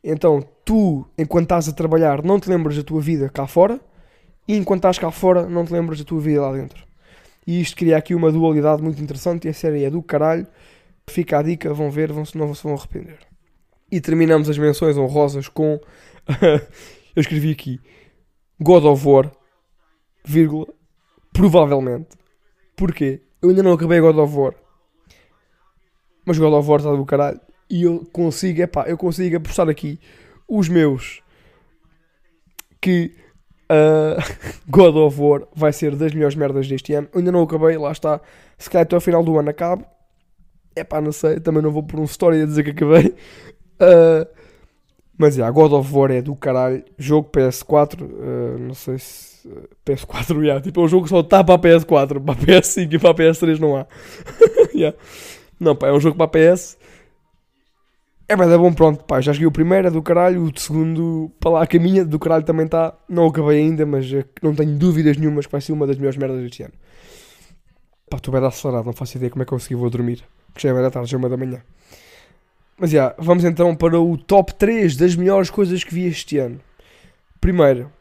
Então, 0.04 0.44
tu, 0.66 1.06
enquanto 1.18 1.44
estás 1.44 1.70
a 1.70 1.74
trabalhar, 1.74 2.24
não 2.24 2.40
te 2.40 2.50
lembras 2.50 2.76
da 2.76 2.84
tua 2.84 3.02
vida 3.02 3.30
cá 3.30 3.46
fora, 3.46 3.80
e 4.48 4.56
enquanto 4.56 4.80
estás 4.80 4.98
cá 4.98 5.12
fora, 5.12 5.46
não 5.48 5.66
te 5.66 5.74
lembras 5.74 6.00
da 6.00 6.06
tua 6.06 6.20
vida 6.20 6.42
lá 6.42 6.54
dentro. 6.54 6.84
E 7.46 7.62
isto 7.62 7.76
cria 7.76 7.98
aqui 7.98 8.16
uma 8.16 8.32
dualidade 8.32 8.82
muito 8.82 9.02
interessante, 9.02 9.46
e 9.46 9.50
a 9.50 9.54
série 9.54 9.84
é 9.84 9.90
do 9.90 10.02
caralho. 10.02 10.48
Fica 11.12 11.40
a 11.40 11.44
dica, 11.44 11.74
vão 11.74 11.92
ver, 11.92 12.12
vão, 12.12 12.24
não 12.36 12.56
se 12.56 12.64
vão 12.64 12.74
arrepender. 12.74 13.20
E 13.92 14.00
terminamos 14.00 14.50
as 14.50 14.58
menções 14.58 14.98
honrosas 14.98 15.50
com. 15.50 15.80
eu 16.42 17.20
escrevi 17.20 17.52
aqui 17.52 17.80
God 18.60 18.86
of 18.86 19.06
War, 19.06 19.32
vírgula, 20.24 20.68
provavelmente. 21.34 22.10
Porquê? 22.78 23.22
Eu 23.42 23.50
ainda 23.50 23.62
não 23.62 23.74
acabei 23.74 24.00
God 24.00 24.18
of 24.18 24.36
War. 24.36 24.54
Mas 26.26 26.38
God 26.38 26.54
of 26.54 26.70
War 26.70 26.80
está 26.80 26.96
do 26.96 27.06
caralho. 27.06 27.42
E 27.70 27.84
eu 27.84 28.06
consigo, 28.14 28.62
epá, 28.62 28.86
eu 28.88 28.98
consigo 28.98 29.38
apostar 29.38 29.68
aqui 29.68 30.00
os 30.48 30.70
meus 30.70 31.22
que 32.80 33.16
uh, 33.70 34.22
God 34.70 34.96
of 34.96 35.20
War 35.20 35.48
vai 35.56 35.74
ser 35.74 35.96
das 35.96 36.14
melhores 36.14 36.36
merdas 36.36 36.68
deste 36.68 36.94
ano. 36.94 37.10
Ainda 37.14 37.32
não 37.32 37.44
acabei, 37.44 37.78
lá 37.78 37.92
está. 37.92 38.22
Se 38.58 38.70
calhar 38.70 38.84
até 38.84 38.96
ao 38.96 39.02
final 39.02 39.24
do 39.24 39.38
ano 39.38 39.50
acabo. 39.50 39.86
É 40.76 40.84
pá, 40.84 41.02
não 41.02 41.12
sei. 41.12 41.40
Também 41.40 41.62
não 41.62 41.72
vou 41.72 41.84
por 41.84 42.00
um 42.00 42.06
story 42.06 42.42
a 42.42 42.46
dizer 42.46 42.64
que 42.64 42.72
acabei. 42.72 43.16
Uh, 43.80 44.28
mas 45.18 45.38
é, 45.38 45.42
yeah, 45.42 45.54
God 45.54 45.74
of 45.74 45.94
War 45.94 46.12
é 46.12 46.22
do 46.22 46.36
caralho. 46.36 46.84
Jogo 46.98 47.30
PS4, 47.32 48.02
uh, 48.02 48.06
ah, 48.06 48.58
não 48.60 48.74
sei 48.74 48.98
se. 48.98 49.32
PS4, 49.86 50.40
yeah, 50.44 50.62
tipo, 50.62 50.82
é 50.82 50.84
um 50.84 50.88
jogo 50.88 51.06
que 51.06 51.10
só 51.10 51.22
está 51.22 51.44
para 51.44 51.56
a 51.56 51.60
PS4, 51.60 52.24
para 52.24 52.34
a 52.34 52.38
PS5 52.38 52.94
e 52.94 53.00
para 53.00 53.10
a 53.10 53.14
PS3 53.16 53.60
não 53.60 53.76
há. 53.76 53.88
yeah. 54.74 54.96
Não, 55.60 55.76
pá, 55.76 55.88
é 55.88 55.92
um 55.92 56.00
jogo 56.00 56.16
para 56.16 56.26
a 56.26 56.56
PS. 56.56 56.78
É, 58.32 58.36
mas 58.36 58.50
é 58.50 58.58
bom, 58.58 58.72
pronto, 58.72 59.04
pá, 59.04 59.20
já 59.20 59.34
joguei 59.34 59.48
o 59.48 59.52
primeiro, 59.52 59.90
é 59.90 59.92
do 59.92 60.02
caralho, 60.02 60.44
o 60.44 60.58
segundo, 60.58 61.30
para 61.38 61.52
lá 61.52 61.64
a 61.64 61.68
caminha, 61.68 62.06
do 62.06 62.18
caralho 62.18 62.46
também 62.46 62.66
está. 62.66 62.98
Não 63.10 63.28
acabei 63.28 63.60
ainda, 63.60 63.86
mas 63.86 64.12
é 64.14 64.24
não 64.42 64.56
tenho 64.56 64.78
dúvidas 64.78 65.18
nenhumas 65.18 65.46
que 65.46 65.52
vai 65.52 65.60
ser 65.60 65.74
uma 65.74 65.86
das 65.86 65.98
melhores 65.98 66.18
merdas 66.18 66.42
deste 66.42 66.64
ano. 66.64 66.74
Pá, 68.10 68.16
estou 68.18 68.34
bem 68.34 68.42
acelerado, 68.46 68.86
não 68.86 68.94
faço 68.94 69.18
ideia 69.18 69.30
como 69.30 69.44
é 69.44 69.46
que 69.46 69.50
consegui 69.50 69.76
vou 69.76 69.90
dormir, 69.90 70.24
que 70.54 70.62
já 70.62 70.74
da 70.74 70.92
tarde, 70.92 71.10
já 71.10 71.18
é 71.18 71.20
uma 71.20 71.30
da 71.30 71.38
manhã. 71.38 71.62
Mas 72.78 72.90
já, 72.90 72.98
yeah, 72.98 73.16
vamos 73.20 73.44
então 73.44 73.76
para 73.76 74.00
o 74.00 74.18
top 74.18 74.56
3 74.56 74.96
das 74.96 75.16
melhores 75.16 75.50
coisas 75.50 75.84
que 75.84 75.94
vi 75.94 76.06
este 76.08 76.38
ano. 76.38 76.60
Primeiro, 77.40 77.92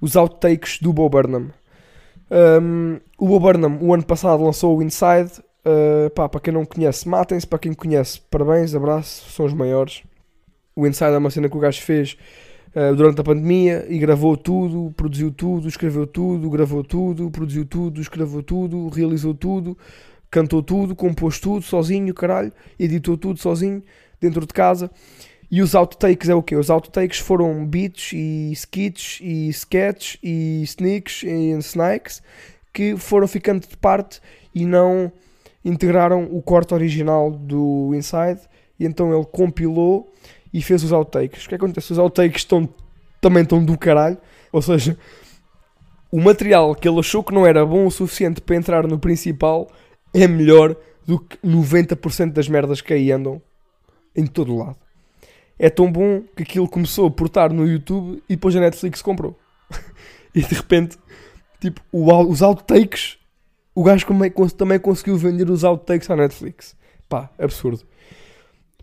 os 0.00 0.16
outtakes 0.16 0.78
do 0.80 0.92
Bo 0.92 1.08
Burnham. 1.08 1.50
Um, 2.30 2.98
o 3.18 3.28
Bo 3.28 3.38
Burnham, 3.38 3.78
o 3.80 3.94
ano 3.94 4.04
passado, 4.04 4.42
lançou 4.42 4.78
o 4.78 4.82
Inside. 4.82 5.40
Uh, 5.64 6.10
pá, 6.10 6.28
para 6.28 6.40
quem 6.40 6.52
não 6.52 6.64
conhece, 6.64 7.08
matem-se. 7.08 7.46
Para 7.46 7.58
quem 7.58 7.72
conhece, 7.72 8.20
parabéns, 8.30 8.74
abraço, 8.74 9.30
são 9.30 9.46
os 9.46 9.52
maiores. 9.52 10.02
O 10.74 10.86
Inside 10.86 11.12
é 11.12 11.18
uma 11.18 11.30
cena 11.30 11.48
que 11.48 11.56
o 11.56 11.60
gajo 11.60 11.80
fez 11.82 12.16
uh, 12.74 12.94
durante 12.96 13.20
a 13.20 13.24
pandemia 13.24 13.86
e 13.88 13.98
gravou 13.98 14.36
tudo, 14.36 14.92
produziu 14.96 15.30
tudo, 15.30 15.68
escreveu 15.68 16.06
tudo, 16.06 16.50
gravou 16.50 16.82
tudo, 16.82 17.30
produziu 17.30 17.64
tudo, 17.64 18.00
escreveu 18.00 18.42
tudo, 18.42 18.88
realizou 18.88 19.34
tudo 19.34 19.76
cantou 20.30 20.62
tudo, 20.62 20.94
compôs 20.94 21.38
tudo 21.40 21.62
sozinho, 21.62 22.14
caralho, 22.14 22.52
editou 22.78 23.16
tudo 23.16 23.38
sozinho, 23.38 23.82
dentro 24.20 24.46
de 24.46 24.52
casa. 24.52 24.90
E 25.50 25.60
os 25.60 25.74
outtakes 25.74 26.28
é 26.28 26.34
o 26.34 26.42
quê? 26.42 26.54
Os 26.54 26.70
outtakes 26.70 27.18
foram 27.18 27.66
beats 27.66 28.12
e 28.12 28.52
skits 28.52 29.18
e 29.20 29.48
sketches 29.48 30.18
e 30.22 30.62
sneaks 30.62 31.24
e 31.24 31.50
snakes 31.58 32.22
que 32.72 32.96
foram 32.96 33.26
ficando 33.26 33.66
de 33.66 33.76
parte 33.76 34.20
e 34.54 34.64
não 34.64 35.10
integraram 35.64 36.28
o 36.30 36.40
corte 36.40 36.72
original 36.72 37.32
do 37.32 37.92
Inside 37.94 38.40
e 38.78 38.86
então 38.86 39.12
ele 39.12 39.26
compilou 39.26 40.12
e 40.54 40.62
fez 40.62 40.84
os 40.84 40.92
outtakes. 40.92 41.44
O 41.44 41.48
que 41.48 41.54
é 41.54 41.56
acontece? 41.56 41.92
Os 41.92 41.98
outtakes 41.98 42.42
estão, 42.42 42.68
também 43.20 43.42
estão 43.42 43.62
do 43.64 43.76
caralho, 43.76 44.18
ou 44.52 44.62
seja, 44.62 44.96
o 46.12 46.20
material 46.20 46.74
que 46.76 46.88
ele 46.88 47.00
achou 47.00 47.24
que 47.24 47.34
não 47.34 47.44
era 47.44 47.66
bom 47.66 47.86
o 47.86 47.90
suficiente 47.90 48.40
para 48.40 48.56
entrar 48.56 48.86
no 48.86 48.98
principal 48.98 49.68
é 50.12 50.26
melhor 50.26 50.76
do 51.06 51.18
que 51.18 51.36
90% 51.38 52.32
das 52.32 52.48
merdas 52.48 52.80
que 52.80 52.92
aí 52.92 53.10
andam 53.10 53.40
em 54.14 54.26
todo 54.26 54.54
o 54.54 54.58
lado. 54.58 54.76
É 55.58 55.68
tão 55.68 55.90
bom 55.90 56.22
que 56.36 56.42
aquilo 56.42 56.68
começou 56.68 57.14
a 57.14 57.24
estar 57.24 57.52
no 57.52 57.66
YouTube 57.66 58.22
e 58.28 58.34
depois 58.34 58.56
a 58.56 58.60
Netflix 58.60 59.02
comprou. 59.02 59.38
e 60.34 60.40
de 60.40 60.54
repente, 60.54 60.96
tipo, 61.60 61.80
o, 61.92 62.10
os 62.26 62.42
outtakes, 62.42 63.18
o 63.74 63.84
gajo 63.84 64.06
também 64.56 64.78
conseguiu 64.78 65.16
vender 65.16 65.50
os 65.50 65.64
outtakes 65.64 66.08
à 66.10 66.16
Netflix. 66.16 66.74
Pá, 67.08 67.30
absurdo. 67.38 67.84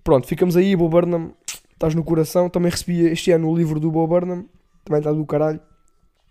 Pronto, 0.04 0.28
ficamos 0.28 0.56
aí, 0.56 0.76
Bo 0.76 0.88
Burnham, 0.88 1.34
estás 1.74 1.96
no 1.96 2.04
coração. 2.04 2.50
Também 2.50 2.72
recebi 2.72 3.02
este 3.08 3.32
ano 3.32 3.50
o 3.50 3.56
livro 3.56 3.80
do 3.80 3.92
Bo 3.92 4.06
Burnham, 4.06 4.46
também 4.84 5.00
está 5.00 5.12
do 5.12 5.26
caralho. 5.26 5.60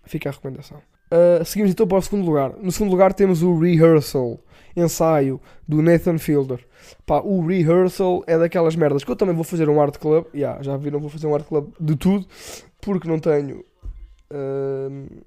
Fica 0.05 0.29
a 0.29 0.33
recomendação. 0.33 0.81
Uh, 1.11 1.45
seguimos 1.45 1.71
então 1.71 1.87
para 1.87 1.99
o 1.99 2.03
segundo 2.03 2.27
lugar. 2.27 2.57
No 2.57 2.73
segundo 2.73 2.91
lugar 2.91 3.15
temos 3.15 3.43
o 3.43 3.59
Rehearsal, 3.59 4.41
ensaio 4.77 5.41
do 5.67 5.81
Nathan 5.81 6.19
Fielder. 6.19 6.67
Pá, 7.05 7.21
o 7.21 7.47
Rehearsal 7.47 8.25
é 8.27 8.39
daquelas 8.39 8.75
merdas 8.75 9.05
que 9.05 9.11
eu 9.11 9.17
também 9.17 9.35
vou 9.35 9.45
fazer 9.45 9.69
um 9.69 9.81
art 9.81 9.99
club. 9.99 10.27
Yeah, 10.35 10.63
já 10.63 10.77
viram, 10.77 11.01
vou 11.01 11.11
fazer 11.11 11.27
um 11.27 11.35
art 11.35 11.47
club 11.47 11.73
de 11.81 11.97
tudo, 11.97 12.27
porque 12.81 13.09
não 13.09 13.19
tenho. 13.19 13.65
Uh, 14.31 15.23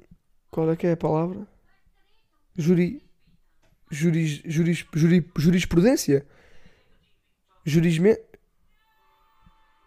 qual 0.51 0.69
é 0.71 0.75
que 0.75 0.87
é 0.87 0.93
a 0.93 0.97
palavra? 0.97 1.47
Juri. 2.57 3.01
Juris, 3.91 4.41
juris, 4.45 4.85
juris, 4.93 5.23
jurisprudência? 5.35 6.25
Jurisme. 7.65 8.17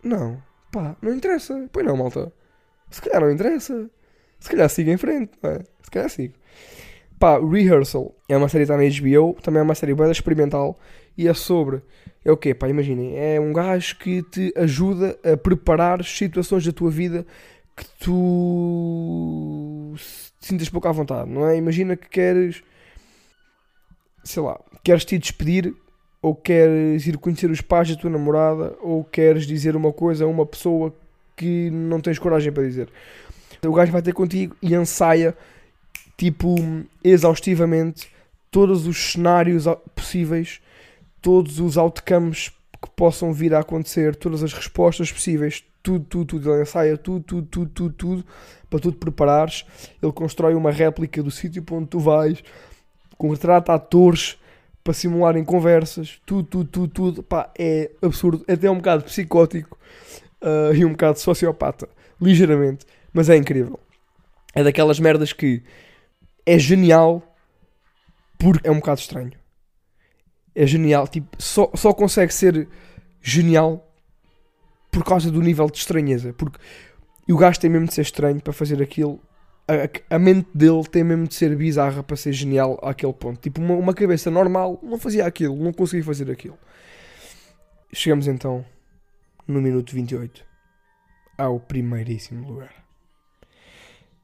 Não, 0.03 0.43
pá, 0.73 0.97
não 1.01 1.15
interessa. 1.15 1.69
Pois 1.73 1.87
não, 1.87 1.97
malta. 1.97 2.33
Se 2.91 3.01
calhar 3.01 3.21
não 3.21 3.31
interessa. 3.31 3.89
Se 4.43 4.51
calhar 4.51 4.69
sigo 4.69 4.91
em 4.91 4.97
frente, 4.97 5.31
não 5.41 5.51
é? 5.53 5.61
Se 5.85 5.91
calhar 5.91 6.11
sigo. 6.11 6.35
Pá, 7.17 7.39
Rehearsal 7.39 8.13
é 8.29 8.37
uma 8.37 8.49
série 8.49 8.67
que 8.67 8.73
está 8.73 8.77
na 8.77 8.83
HBO, 8.83 9.41
também 9.41 9.61
é 9.61 9.63
uma 9.63 9.77
série 9.77 9.95
bem 9.95 10.11
experimental 10.11 10.77
e 11.17 11.29
é 11.29 11.33
sobre. 11.33 11.81
É 12.25 12.33
o 12.33 12.37
quê? 12.37 12.53
Pá, 12.53 12.69
imaginem. 12.69 13.17
É 13.17 13.39
um 13.39 13.53
gajo 13.53 13.97
que 13.99 14.21
te 14.25 14.53
ajuda 14.57 15.17
a 15.23 15.37
preparar 15.37 16.05
situações 16.05 16.67
da 16.67 16.73
tua 16.73 16.91
vida 16.91 17.25
que 17.77 17.85
tu 18.01 19.95
sintas 20.41 20.69
pouco 20.69 20.89
à 20.89 20.93
vontade, 20.93 21.31
não 21.31 21.47
é? 21.47 21.57
Imagina 21.57 21.97
que 21.97 22.09
queres, 22.09 22.65
sei 24.25 24.43
lá, 24.43 24.59
queres 24.83 25.05
te 25.05 25.17
despedir 25.19 25.73
ou 26.21 26.35
queres 26.35 27.07
ir 27.07 27.17
conhecer 27.17 27.49
os 27.49 27.61
pais 27.61 27.89
da 27.89 27.95
tua 27.95 28.11
namorada 28.11 28.77
ou 28.81 29.05
queres 29.05 29.47
dizer 29.47 29.77
uma 29.77 29.93
coisa 29.93 30.25
a 30.25 30.29
uma 30.29 30.45
pessoa 30.45 30.93
que 31.37 31.71
não 31.71 32.01
tens 32.01 32.19
coragem 32.19 32.51
para 32.53 32.65
dizer. 32.65 32.89
O 33.65 33.73
gajo 33.73 33.93
vai 33.93 34.03
ter 34.03 34.13
contigo 34.13 34.57
e 34.61 34.75
ensaia 34.75 35.37
tipo 36.17 36.57
exaustivamente 37.05 38.11
todos 38.51 38.89
os 38.89 39.13
cenários 39.13 39.67
possíveis, 39.95 40.61
todos 41.21 41.61
os 41.61 41.79
outcomes 41.79 42.49
que 42.49 42.91
possam 42.97 43.33
vir 43.33 43.55
a 43.55 43.61
acontecer, 43.61 44.17
todas 44.17 44.43
as 44.43 44.53
respostas 44.53 45.13
possíveis, 45.13 45.63
tudo, 45.81 46.05
tudo, 46.05 46.25
tudo. 46.27 46.53
Ele 46.53 46.63
ensaia 46.63 46.97
tudo, 46.97 47.23
tudo, 47.23 47.47
tudo, 47.47 47.71
tudo, 47.71 47.95
tudo, 47.95 48.25
para 48.69 48.81
tu 48.81 48.91
te 48.91 48.99
preparares. 48.99 49.65
Ele 50.03 50.11
constrói 50.11 50.55
uma 50.57 50.73
réplica 50.73 51.23
do 51.23 51.31
sítio 51.31 51.63
para 51.63 51.77
onde 51.77 51.87
tu 51.87 52.01
vais, 52.01 52.43
contrata 53.17 53.75
atores 53.75 54.37
para 54.83 54.93
simularem 54.93 55.45
conversas, 55.45 56.21
tudo, 56.27 56.49
tudo, 56.49 56.69
tudo, 56.69 56.89
tudo. 56.89 57.23
Pá, 57.23 57.49
é 57.57 57.93
absurdo, 58.03 58.45
é 58.49 58.55
até 58.55 58.69
um 58.69 58.79
bocado 58.79 59.05
psicótico 59.05 59.79
uh, 60.41 60.75
e 60.75 60.85
um 60.85 60.91
bocado 60.91 61.21
sociopata, 61.21 61.89
ligeiramente, 62.21 62.85
mas 63.13 63.29
é 63.29 63.37
incrível. 63.37 63.79
É 64.55 64.63
daquelas 64.63 65.01
merdas 65.01 65.33
que 65.33 65.63
é 66.45 66.59
genial 66.59 67.23
porque 68.39 68.67
é 68.67 68.71
um 68.71 68.77
bocado 68.77 69.01
estranho. 69.01 69.33
É 70.55 70.67
genial, 70.67 71.07
tipo, 71.09 71.29
só, 71.41 71.71
só 71.75 71.93
consegue 71.93 72.35
ser 72.35 72.69
genial 73.23 73.89
por 74.91 75.05
causa 75.05 75.31
do 75.31 75.41
nível 75.41 75.71
de 75.71 75.79
estranheza. 75.79 76.33
Porque 76.33 76.59
o 77.31 77.37
gajo 77.37 77.61
tem 77.61 77.71
mesmo 77.71 77.87
de 77.87 77.95
ser 77.95 78.03
estranho 78.03 78.41
para 78.41 78.53
fazer 78.53 78.83
aquilo. 78.83 79.21
A, 79.67 80.17
a, 80.17 80.19
mente 80.19 80.49
dele 80.53 80.83
tem 80.91 81.05
mesmo 81.05 81.27
de 81.27 81.35
ser 81.35 81.57
bizarra 81.57 82.03
para 82.03 82.17
ser 82.17 82.33
genial 82.33 82.79
àquele 82.83 83.13
ponto. 83.13 83.41
Tipo, 83.41 83.61
uma, 83.61 83.75
uma 83.75 83.95
cabeça 83.95 84.31
normal 84.31 84.79
não 84.83 84.99
fazia 84.99 85.25
aquilo, 85.25 85.57
não 85.57 85.73
conseguia 85.73 86.05
fazer 86.05 86.31
aquilo. 86.31 86.59
Chegamos 87.93 88.27
então 88.27 88.65
no 89.47 89.63
minuto 89.63 89.95
28 89.95 90.45
ao 91.39 91.61
primeiríssimo 91.61 92.47
lugar. 92.47 92.82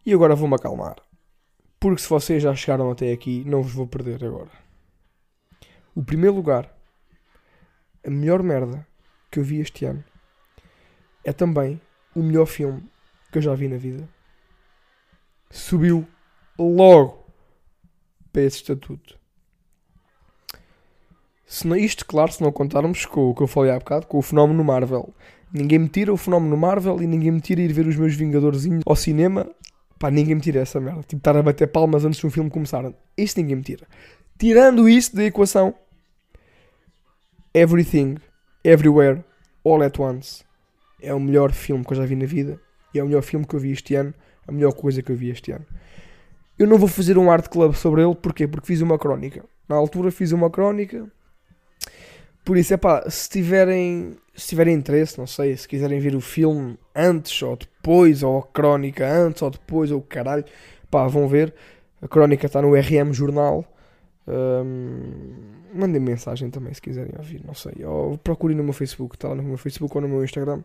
E 0.08 0.14
agora 0.14 0.34
vou-me 0.34 0.54
acalmar. 0.54 0.96
Porque 1.78 2.00
se 2.00 2.08
vocês 2.08 2.42
já 2.42 2.54
chegaram 2.54 2.90
até 2.90 3.12
aqui, 3.12 3.44
não 3.44 3.62
vos 3.62 3.74
vou 3.74 3.86
perder 3.86 4.24
agora. 4.24 4.48
O 5.94 6.02
primeiro 6.02 6.34
lugar, 6.34 6.74
a 8.02 8.08
melhor 8.08 8.42
merda 8.42 8.86
que 9.30 9.38
eu 9.38 9.44
vi 9.44 9.60
este 9.60 9.84
ano, 9.84 10.02
é 11.22 11.30
também 11.30 11.78
o 12.16 12.22
melhor 12.22 12.46
filme 12.46 12.82
que 13.30 13.36
eu 13.36 13.42
já 13.42 13.54
vi 13.54 13.68
na 13.68 13.76
vida. 13.76 14.08
Subiu 15.50 16.08
logo 16.58 17.26
para 18.32 18.44
esse 18.44 18.56
estatuto. 18.56 19.18
Se 21.44 21.66
não, 21.66 21.76
isto, 21.76 22.06
claro, 22.06 22.32
se 22.32 22.42
não 22.42 22.50
contarmos 22.50 23.04
com 23.04 23.28
o 23.28 23.34
que 23.34 23.42
eu 23.42 23.46
falei 23.46 23.72
há 23.72 23.78
bocado, 23.78 24.06
com 24.06 24.16
o 24.16 24.22
fenómeno 24.22 24.64
Marvel. 24.64 25.12
Ninguém 25.52 25.80
me 25.80 25.88
tira 25.90 26.10
o 26.10 26.16
fenómeno 26.16 26.56
Marvel 26.56 27.02
e 27.02 27.06
ninguém 27.06 27.30
me 27.30 27.42
tira 27.42 27.60
ir 27.60 27.74
ver 27.74 27.86
os 27.86 27.96
meus 27.96 28.14
Vingadorzinhos 28.14 28.82
ao 28.86 28.96
cinema. 28.96 29.46
Pá, 29.98 30.10
ninguém 30.10 30.34
me 30.34 30.40
tira 30.40 30.60
essa 30.60 30.80
merda. 30.80 31.02
Tipo, 31.02 31.16
estar 31.16 31.36
a 31.36 31.42
bater 31.42 31.66
palmas 31.68 32.04
antes 32.04 32.20
de 32.20 32.26
um 32.26 32.30
filme 32.30 32.48
começar. 32.50 32.92
Isto 33.16 33.40
ninguém 33.40 33.56
me 33.56 33.62
tira. 33.62 33.86
Tirando 34.38 34.88
isso 34.88 35.16
da 35.16 35.24
equação, 35.24 35.74
Everything, 37.52 38.16
Everywhere, 38.62 39.24
All 39.64 39.82
at 39.82 39.98
Once 39.98 40.44
é 41.00 41.12
o 41.12 41.20
melhor 41.20 41.52
filme 41.52 41.84
que 41.84 41.92
eu 41.92 41.96
já 41.96 42.04
vi 42.04 42.14
na 42.14 42.26
vida 42.26 42.60
e 42.94 42.98
é 42.98 43.02
o 43.02 43.06
melhor 43.06 43.22
filme 43.22 43.44
que 43.44 43.54
eu 43.54 43.60
vi 43.60 43.72
este 43.72 43.94
ano, 43.94 44.14
a 44.46 44.52
melhor 44.52 44.72
coisa 44.72 45.02
que 45.02 45.10
eu 45.10 45.16
vi 45.16 45.30
este 45.30 45.50
ano. 45.50 45.66
Eu 46.58 46.66
não 46.66 46.78
vou 46.78 46.88
fazer 46.88 47.18
um 47.18 47.30
art 47.30 47.48
club 47.48 47.74
sobre 47.74 48.02
ele, 48.02 48.14
porquê? 48.14 48.46
Porque 48.46 48.66
fiz 48.66 48.80
uma 48.80 48.98
crónica. 48.98 49.44
Na 49.68 49.76
altura 49.76 50.10
fiz 50.10 50.32
uma 50.32 50.50
crónica 50.50 51.10
por 52.48 52.56
isso, 52.56 52.72
é 52.72 52.78
pá, 52.78 53.04
se 53.10 53.28
tiverem, 53.28 54.16
se 54.34 54.48
tiverem 54.48 54.74
interesse, 54.74 55.18
não 55.18 55.26
sei, 55.26 55.54
se 55.54 55.68
quiserem 55.68 56.00
ver 56.00 56.16
o 56.16 56.20
filme 56.22 56.78
antes 56.96 57.42
ou 57.42 57.54
depois, 57.54 58.22
ou 58.22 58.38
a 58.38 58.42
crónica 58.42 59.06
antes 59.06 59.42
ou 59.42 59.50
depois, 59.50 59.90
ou 59.90 60.00
caralho, 60.00 60.46
pá, 60.90 61.06
vão 61.08 61.28
ver. 61.28 61.52
A 62.00 62.08
crónica 62.08 62.46
está 62.46 62.62
no 62.62 62.74
RM 62.74 63.12
Jornal. 63.12 63.66
Um, 64.26 65.12
mandem 65.74 66.00
mensagem 66.00 66.48
também 66.48 66.72
se 66.72 66.80
quiserem 66.80 67.12
ouvir, 67.18 67.44
não 67.44 67.52
sei. 67.52 67.84
Ou 67.84 68.16
procurem 68.16 68.56
no 68.56 68.64
meu 68.64 68.72
Facebook, 68.72 69.16
está 69.16 69.28
lá 69.28 69.34
no 69.34 69.42
meu 69.42 69.58
Facebook 69.58 69.94
ou 69.94 70.00
no 70.00 70.08
meu 70.08 70.24
Instagram. 70.24 70.62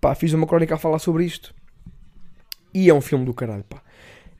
Pá, 0.00 0.16
fiz 0.16 0.32
uma 0.32 0.48
crónica 0.48 0.74
a 0.74 0.78
falar 0.78 0.98
sobre 0.98 1.24
isto. 1.24 1.54
E 2.74 2.90
é 2.90 2.92
um 2.92 3.00
filme 3.00 3.24
do 3.24 3.32
caralho, 3.32 3.62
pá. 3.62 3.80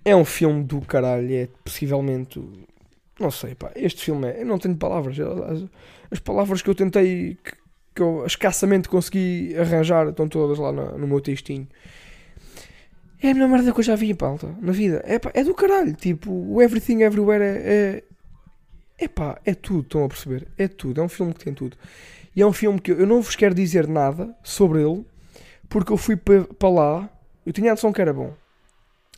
É 0.05 0.17
um 0.17 0.25
filme 0.25 0.65
do 0.65 0.81
caralho, 0.81 1.33
é 1.33 1.49
possivelmente 1.65 2.43
não 3.19 3.31
sei, 3.31 3.55
pá. 3.55 3.71
Este 3.75 4.05
filme 4.05 4.29
é. 4.29 4.43
Eu 4.43 4.47
não 4.47 4.59
tenho 4.59 4.77
palavras. 4.77 5.19
As, 5.19 5.65
as 6.11 6.19
palavras 6.21 6.63
que 6.63 6.71
eu 6.71 6.75
tentei. 6.75 7.37
Que, 7.43 7.53
que, 7.95 8.03
eu 8.03 8.25
escassamente 8.25 8.89
consegui 8.89 9.57
arranjar 9.57 10.09
estão 10.09 10.29
todas 10.29 10.59
lá 10.59 10.71
no, 10.71 10.97
no 10.97 11.07
meu 11.07 11.21
textinho. 11.21 11.67
É 13.21 13.31
a 13.31 13.35
melhor 13.35 13.49
merda 13.49 13.73
que 13.73 13.81
eu 13.81 13.85
já 13.85 13.97
vi, 13.97 14.15
pauta 14.15 14.55
na 14.61 14.71
vida. 14.71 15.03
É, 15.05 15.19
pá, 15.19 15.33
é 15.35 15.43
do 15.43 15.53
caralho. 15.53 15.95
Tipo, 15.95 16.31
o 16.31 16.63
Everything 16.63 17.03
Everywhere 17.03 17.43
é. 17.43 17.49
É, 18.99 19.05
é 19.05 19.09
pá, 19.09 19.41
é 19.45 19.55
tudo. 19.55 19.83
Estão 19.83 20.05
a 20.05 20.09
perceber? 20.09 20.47
É 20.57 20.69
tudo. 20.69 21.01
É 21.01 21.05
um 21.05 21.09
filme 21.09 21.35
que 21.35 21.45
tem 21.45 21.53
tudo. 21.53 21.77
E 22.37 22.43
é 22.43 22.47
um 22.47 22.53
filme 22.53 22.81
que 22.81 22.93
eu, 22.93 23.01
eu 23.01 23.07
não 23.07 23.21
vos 23.21 23.35
quero 23.35 23.55
dizer 23.55 23.89
nada 23.89 24.33
sobre 24.45 24.81
ele. 24.83 25.05
Porque 25.69 25.93
eu 25.93 25.97
fui 25.97 26.17
para 26.17 26.69
lá. 26.71 27.11
Eu 27.45 27.53
tinha 27.53 27.73
a 27.73 27.75
noção 27.75 27.93
que 27.93 28.01
era 28.01 28.13
bom. 28.13 28.33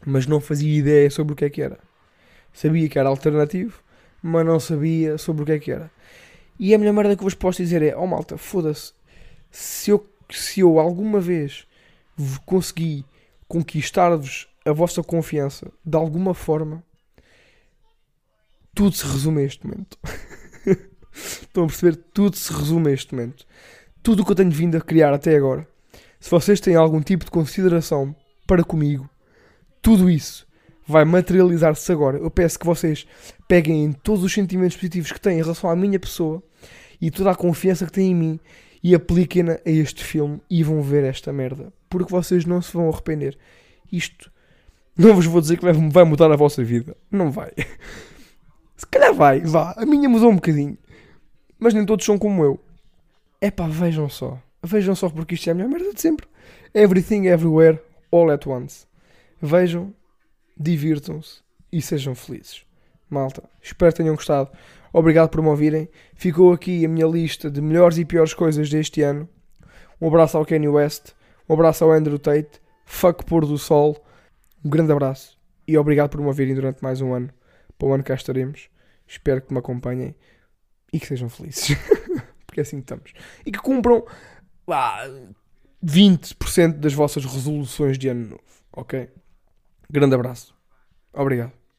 Mas 0.06 0.26
não 0.26 0.40
fazia 0.40 0.78
ideia 0.78 1.10
sobre 1.10 1.34
o 1.34 1.36
que 1.36 1.44
é 1.44 1.50
que 1.50 1.60
era. 1.60 1.78
Sabia 2.54 2.88
que 2.88 2.98
era 2.98 3.10
alternativo 3.10 3.82
mas 4.22 4.44
não 4.44 4.60
sabia 4.60 5.18
sobre 5.18 5.42
o 5.42 5.46
que 5.46 5.52
é 5.52 5.58
que 5.58 5.70
era. 5.70 5.90
E 6.58 6.74
a 6.74 6.78
melhor 6.78 6.92
merda 6.92 7.16
que 7.16 7.22
vos 7.22 7.34
posso 7.34 7.62
dizer 7.62 7.82
é: 7.82 7.96
oh 7.96 8.06
malta, 8.06 8.36
foda-se, 8.36 8.92
se 9.50 9.90
eu, 9.90 10.06
se 10.30 10.60
eu 10.60 10.78
alguma 10.78 11.20
vez 11.20 11.66
consegui 12.44 13.04
conquistar-vos 13.48 14.48
a 14.64 14.72
vossa 14.72 15.02
confiança 15.02 15.70
de 15.84 15.96
alguma 15.96 16.34
forma, 16.34 16.84
tudo 18.74 18.94
se 18.94 19.06
resume 19.06 19.42
a 19.42 19.44
este 19.44 19.66
momento. 19.66 19.98
Estão 21.12 21.64
a 21.64 21.66
perceber? 21.66 21.96
Tudo 22.14 22.36
se 22.36 22.52
resume 22.52 22.90
a 22.90 22.92
este 22.92 23.14
momento. 23.14 23.46
Tudo 24.02 24.22
o 24.22 24.24
que 24.24 24.32
eu 24.32 24.36
tenho 24.36 24.50
vindo 24.50 24.76
a 24.76 24.80
criar 24.80 25.12
até 25.12 25.36
agora. 25.36 25.66
Se 26.20 26.30
vocês 26.30 26.60
têm 26.60 26.76
algum 26.76 27.00
tipo 27.00 27.24
de 27.24 27.30
consideração 27.30 28.14
para 28.46 28.62
comigo, 28.62 29.08
tudo 29.82 30.08
isso 30.10 30.46
vai 30.90 31.04
materializar-se 31.04 31.90
agora. 31.90 32.18
Eu 32.18 32.30
peço 32.30 32.58
que 32.58 32.66
vocês 32.66 33.06
peguem 33.48 33.84
em 33.84 33.92
todos 33.92 34.24
os 34.24 34.32
sentimentos 34.32 34.76
positivos 34.76 35.12
que 35.12 35.20
têm 35.20 35.38
em 35.38 35.42
relação 35.42 35.70
à 35.70 35.76
minha 35.76 35.98
pessoa 35.98 36.42
e 37.00 37.10
toda 37.10 37.30
a 37.30 37.34
confiança 37.34 37.86
que 37.86 37.92
têm 37.92 38.10
em 38.10 38.14
mim 38.14 38.40
e 38.82 38.94
apliquem-na 38.94 39.54
a 39.54 39.70
este 39.70 40.04
filme 40.04 40.40
e 40.50 40.62
vão 40.62 40.82
ver 40.82 41.04
esta 41.04 41.32
merda. 41.32 41.72
Porque 41.88 42.10
vocês 42.10 42.44
não 42.44 42.60
se 42.60 42.72
vão 42.72 42.88
arrepender. 42.88 43.38
Isto 43.90 44.30
não 44.96 45.14
vos 45.14 45.26
vou 45.26 45.40
dizer 45.40 45.56
que 45.56 45.64
vai 45.64 46.04
mudar 46.04 46.30
a 46.30 46.36
vossa 46.36 46.62
vida. 46.62 46.96
Não 47.10 47.30
vai. 47.30 47.52
Se 48.76 48.86
calhar 48.86 49.14
vai, 49.14 49.40
vá. 49.40 49.74
A 49.76 49.86
minha 49.86 50.08
mudou 50.08 50.30
um 50.30 50.34
bocadinho. 50.34 50.76
Mas 51.58 51.74
nem 51.74 51.84
todos 51.84 52.04
são 52.04 52.18
como 52.18 52.44
eu. 52.44 52.60
É 53.40 53.50
pá, 53.50 53.66
vejam 53.66 54.08
só. 54.08 54.38
Vejam 54.62 54.94
só 54.94 55.08
porque 55.08 55.34
isto 55.34 55.48
é 55.48 55.52
a 55.52 55.54
melhor 55.54 55.70
merda 55.70 55.94
de 55.94 56.00
sempre. 56.00 56.26
Everything, 56.74 57.26
everywhere, 57.26 57.80
all 58.10 58.30
at 58.30 58.46
once. 58.46 58.86
Vejam 59.40 59.94
divirtam-se 60.60 61.40
e 61.72 61.80
sejam 61.80 62.14
felizes. 62.14 62.66
Malta, 63.08 63.42
espero 63.62 63.90
que 63.90 63.96
tenham 63.96 64.14
gostado. 64.14 64.50
Obrigado 64.92 65.30
por 65.30 65.40
me 65.40 65.48
ouvirem. 65.48 65.88
Ficou 66.14 66.52
aqui 66.52 66.84
a 66.84 66.88
minha 66.88 67.06
lista 67.06 67.50
de 67.50 67.62
melhores 67.62 67.96
e 67.96 68.04
piores 68.04 68.34
coisas 68.34 68.68
deste 68.68 69.00
ano. 69.00 69.26
Um 69.98 70.08
abraço 70.08 70.36
ao 70.36 70.44
Kanye 70.44 70.68
West, 70.68 71.12
um 71.48 71.54
abraço 71.54 71.84
ao 71.84 71.92
Andrew 71.92 72.18
Tate, 72.18 72.60
fuck 72.84 73.24
pôr 73.24 73.46
do 73.46 73.56
sol. 73.56 74.04
Um 74.62 74.68
grande 74.68 74.92
abraço 74.92 75.38
e 75.66 75.78
obrigado 75.78 76.10
por 76.10 76.20
me 76.20 76.26
ouvirem 76.26 76.54
durante 76.54 76.82
mais 76.82 77.00
um 77.00 77.14
ano. 77.14 77.30
Para 77.78 77.88
o 77.88 77.94
ano 77.94 78.04
cá 78.04 78.14
estaremos. 78.14 78.68
Espero 79.06 79.40
que 79.40 79.52
me 79.52 79.58
acompanhem 79.58 80.14
e 80.92 81.00
que 81.00 81.06
sejam 81.06 81.28
felizes. 81.28 81.76
Porque 82.46 82.60
é 82.60 82.62
assim 82.62 82.76
que 82.76 82.82
estamos. 82.82 83.12
E 83.46 83.50
que 83.50 83.58
cumpram 83.58 84.04
ah, 84.68 85.08
20% 85.84 86.74
das 86.74 86.92
vossas 86.92 87.24
resoluções 87.24 87.98
de 87.98 88.08
ano 88.08 88.30
novo. 88.30 88.42
Ok? 88.72 89.08
Grande 89.90 90.14
abraço. 90.14 90.54
Obrigado. 91.12 91.59